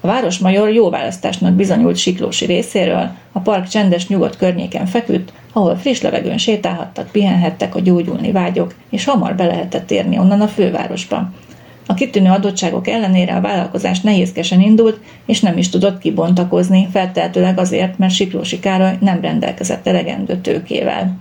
[0.00, 6.00] A városmajor jó választásnak bizonyult Siklósi részéről, a park csendes nyugodt környéken feküdt, ahol friss
[6.00, 11.30] levegőn sétálhattak, pihenhettek a gyógyulni vágyok, és hamar be lehetett érni onnan a fővárosba.
[11.92, 17.98] A kitűnő adottságok ellenére a vállalkozás nehézkesen indult, és nem is tudott kibontakozni, feltehetőleg azért,
[17.98, 21.16] mert Siklósi Károly nem rendelkezett elegendő tőkével.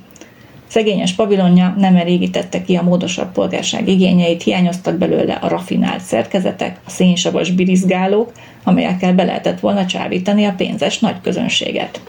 [0.68, 6.90] Szegényes pavilonja nem elégítette ki a módosabb polgárság igényeit, hiányoztak belőle a rafinált szerkezetek, a
[6.90, 8.32] szénsavas birizgálók,
[8.64, 12.02] amelyekkel be lehetett volna csábítani a pénzes nagy közönséget.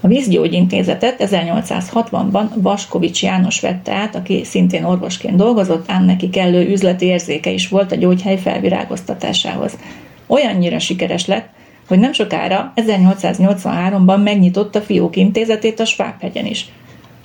[0.00, 7.06] A vízgyógyintézetet 1860-ban Vaskovics János vette át, aki szintén orvosként dolgozott, ám neki kellő üzleti
[7.06, 9.78] érzéke is volt a gyógyhely felvirágoztatásához.
[10.26, 11.48] Olyannyira sikeres lett,
[11.88, 16.68] hogy nem sokára 1883-ban megnyitotta fiók intézetét a Svábhegyen is.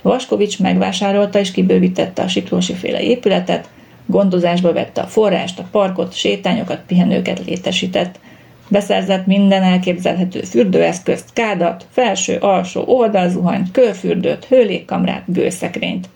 [0.02, 3.68] Vaskovics megvásárolta és kibővítette a Siklósi féle épületet,
[4.06, 8.18] gondozásba vette a forrást, a parkot, sétányokat, pihenőket létesített–
[8.72, 16.08] Beszerzett minden elképzelhető fürdőeszközt, kádat, felső, alsó, oldalzuhanyt, körfürdőt, hőlékkamrát, gőzszekrényt.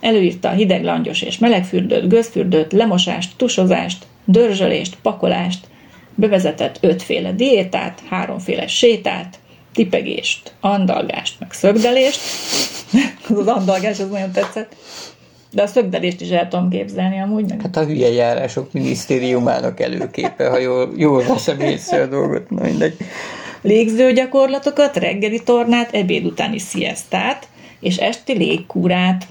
[0.00, 5.66] Előírta a hideg, langyos és melegfürdőt, gőzfürdőt, lemosást, tusozást, dörzsölést, pakolást,
[6.14, 9.38] bevezetett ötféle diétát, háromféle sétát,
[9.74, 12.20] tipegést, andalgást, meg szögdelést.
[13.40, 14.76] az andalgás az nagyon tetszett.
[15.52, 17.48] De a szögdelést is el tudom képzelni amúgy.
[17.48, 17.60] Meg.
[17.60, 22.96] Hát a hülye járások minisztériumának előképe, ha jól, jól veszem észre a dolgot, na mindegy.
[23.62, 27.48] Légző gyakorlatokat, reggeli tornát, ebéd utáni sziasztát,
[27.80, 29.26] és esti légkúrát.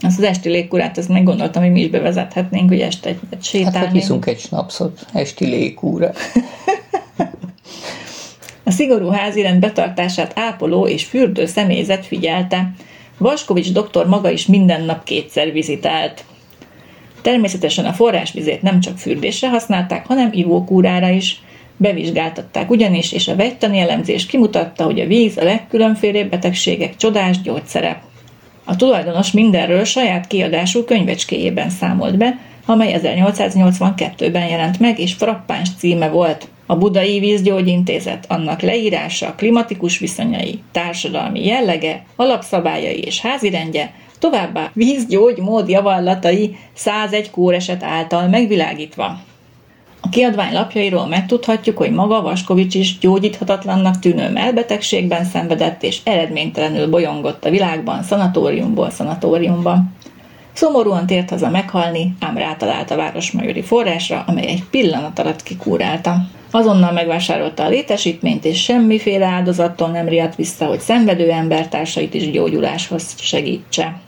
[0.00, 3.42] Azt az esti légkúrát, ezt meg gondoltam, hogy mi is bevezethetnénk, hogy este egy, egy
[3.44, 3.78] sétálni.
[3.78, 6.10] Hát, hiszunk egy snapszot, esti légkúra.
[8.64, 12.70] a szigorú házirend betartását ápoló és fürdő személyzet figyelte,
[13.18, 16.24] Vaskovics doktor maga is minden nap kétszer vizitált.
[17.22, 21.42] Természetesen a forrásvizét nem csak fürdésre használták, hanem ivókúrára is.
[21.76, 28.02] Bevizsgáltatták ugyanis, és a vegytani elemzés kimutatta, hogy a víz a legkülönfélebb betegségek csodás gyógyszere.
[28.64, 36.08] A tulajdonos mindenről saját kiadású könyvecskéjében számolt be, amely 1882-ben jelent meg, és frappáns címe
[36.08, 36.48] volt.
[36.66, 45.68] A Budai Vízgyógyintézet, annak leírása, klimatikus viszonyai, társadalmi jellege, alapszabályai és házirendje, továbbá vízgyógy mód
[45.68, 49.18] javallatai 101 kóreset által megvilágítva.
[50.00, 57.44] A kiadvány lapjairól megtudhatjuk, hogy maga Vaskovics is gyógyíthatatlannak tűnő melbetegségben szenvedett és eredménytelenül bolyongott
[57.44, 59.78] a világban, szanatóriumból szanatóriumba.
[60.52, 66.16] Szomorúan tért haza meghalni, ám rátalált a városmajori forrásra, amely egy pillanat alatt kikúrálta.
[66.56, 73.14] Azonnal megvásárolta a létesítményt, és semmiféle áldozattól nem riadt vissza, hogy szenvedő embertársait is gyógyuláshoz
[73.18, 74.00] segítse.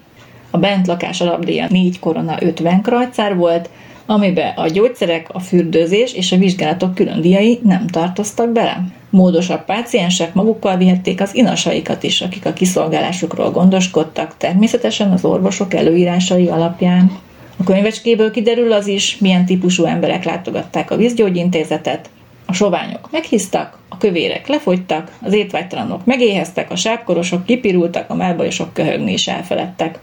[0.51, 3.71] A bentlakás alapdíja 4 korona 50 krajcár volt,
[4.07, 8.85] amibe a gyógyszerek, a fürdőzés és a vizsgálatok külön díjai nem tartoztak bele.
[9.11, 16.49] Módosabb páciensek magukkal vihették az inasaikat is, akik a kiszolgálásukról gondoskodtak, természetesen az orvosok előírásai
[16.49, 17.19] alapján.
[17.57, 22.09] A könyvecskéből kiderül az is, milyen típusú emberek látogatták a vízgyógyintézetet,
[22.47, 29.13] a soványok meghisztak, a kövérek lefogytak, az étvágytalanok megéheztek, a sápkorosok kipirultak, a melbajosok köhögni
[29.13, 29.99] is elfeledtek.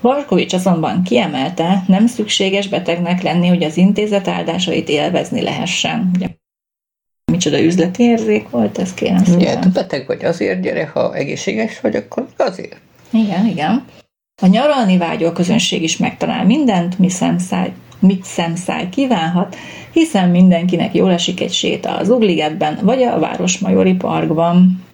[0.00, 6.10] Varkovics azonban kiemelte, nem szükséges betegnek lenni, hogy az intézet áldásait élvezni lehessen.
[7.32, 9.40] Micsoda üzleti érzék volt, ez kérem szépen.
[9.40, 12.76] Igen, hát beteg vagy azért gyere, ha egészséges vagy, akkor azért.
[13.10, 13.84] Igen, igen.
[14.42, 19.56] A nyaralni vágyó közönség is megtalál mindent, mi szemszáj, mit szemszáj kívánhat,
[19.92, 24.86] hiszen mindenkinek jól esik egy séta az Ugligetben vagy a Városmajori Parkban.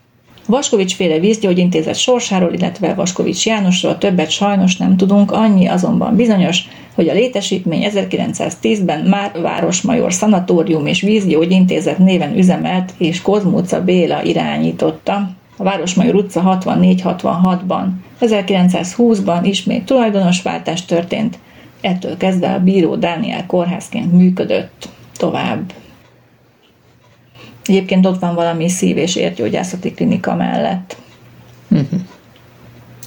[0.47, 7.09] Vaskovics féle vízgyógyintézet sorsáról, illetve Vaskovics Jánosról többet sajnos nem tudunk, annyi azonban bizonyos, hogy
[7.09, 15.31] a létesítmény 1910-ben már Városmajor Szanatórium és Vízgyógyintézet néven üzemelt és Kozmóca Béla irányította.
[15.57, 17.85] A Városmajor utca 64-66-ban.
[18.21, 21.39] 1920-ban ismét tulajdonosváltás történt,
[21.85, 25.73] ettől kezdve a bíró Dániel kórházként működött tovább.
[27.65, 30.97] Egyébként ott van valami szív- és értgyógyászati klinika mellett.
[31.71, 32.01] Uh-huh.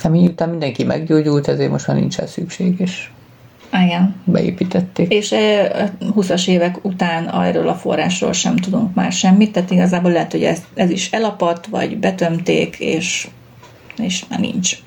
[0.02, 3.10] Hát miután mindenki meggyógyult, ezért most már nincs szükség, és
[3.84, 4.16] igen.
[4.24, 5.14] Beépítették.
[5.14, 5.36] És
[6.00, 10.64] 20-as évek után erről a forrásról sem tudunk már semmit, tehát igazából lehet, hogy ez,
[10.74, 13.28] ez is elapadt, vagy betömték, és,
[13.98, 14.78] és már nincs.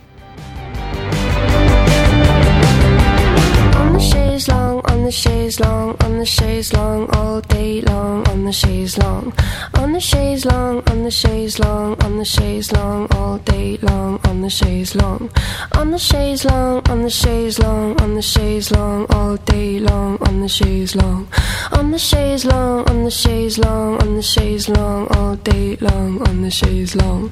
[5.11, 9.33] The chaise long, on the chaise long, all day long, on the chaise long,
[9.75, 14.21] on the chaise long, on the chaise long, on the chaise long, all day long,
[14.29, 15.29] on the chaise long,
[15.75, 20.17] on the chaise long, on the chaise long, on the chaise long, all day long,
[20.29, 21.27] on the chaise long,
[21.73, 26.23] on the chaise long, on the chaise long, on the chaise long, all day long,
[26.29, 27.31] on the chaise long.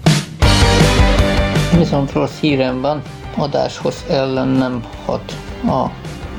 [1.78, 3.02] Viszont rossz hírem van,
[3.36, 5.32] adáshoz ellen nem hat
[5.64, 5.90] a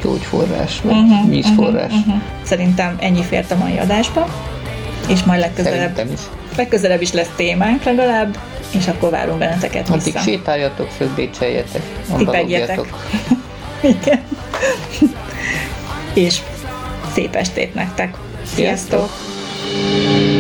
[0.02, 1.92] gyógyforrás, vagy uh-huh, vízforrás.
[1.92, 2.22] Uh-huh, uh-huh.
[2.44, 4.28] Szerintem ennyi fért a mai adásba,
[5.08, 6.20] és majd legközelebb, is.
[6.58, 8.38] legközelebb is lesz témánk legalább,
[8.72, 10.20] és akkor várunk benneteket vissza.
[10.20, 11.82] Addig sétáljatok, földécseljetek,
[12.18, 12.80] Tipegjetek.
[13.82, 14.22] Igen.
[16.14, 16.42] és
[17.14, 18.18] szép estét nektek.
[18.44, 19.10] Sziasztok!
[19.66, 20.39] Sziasztok.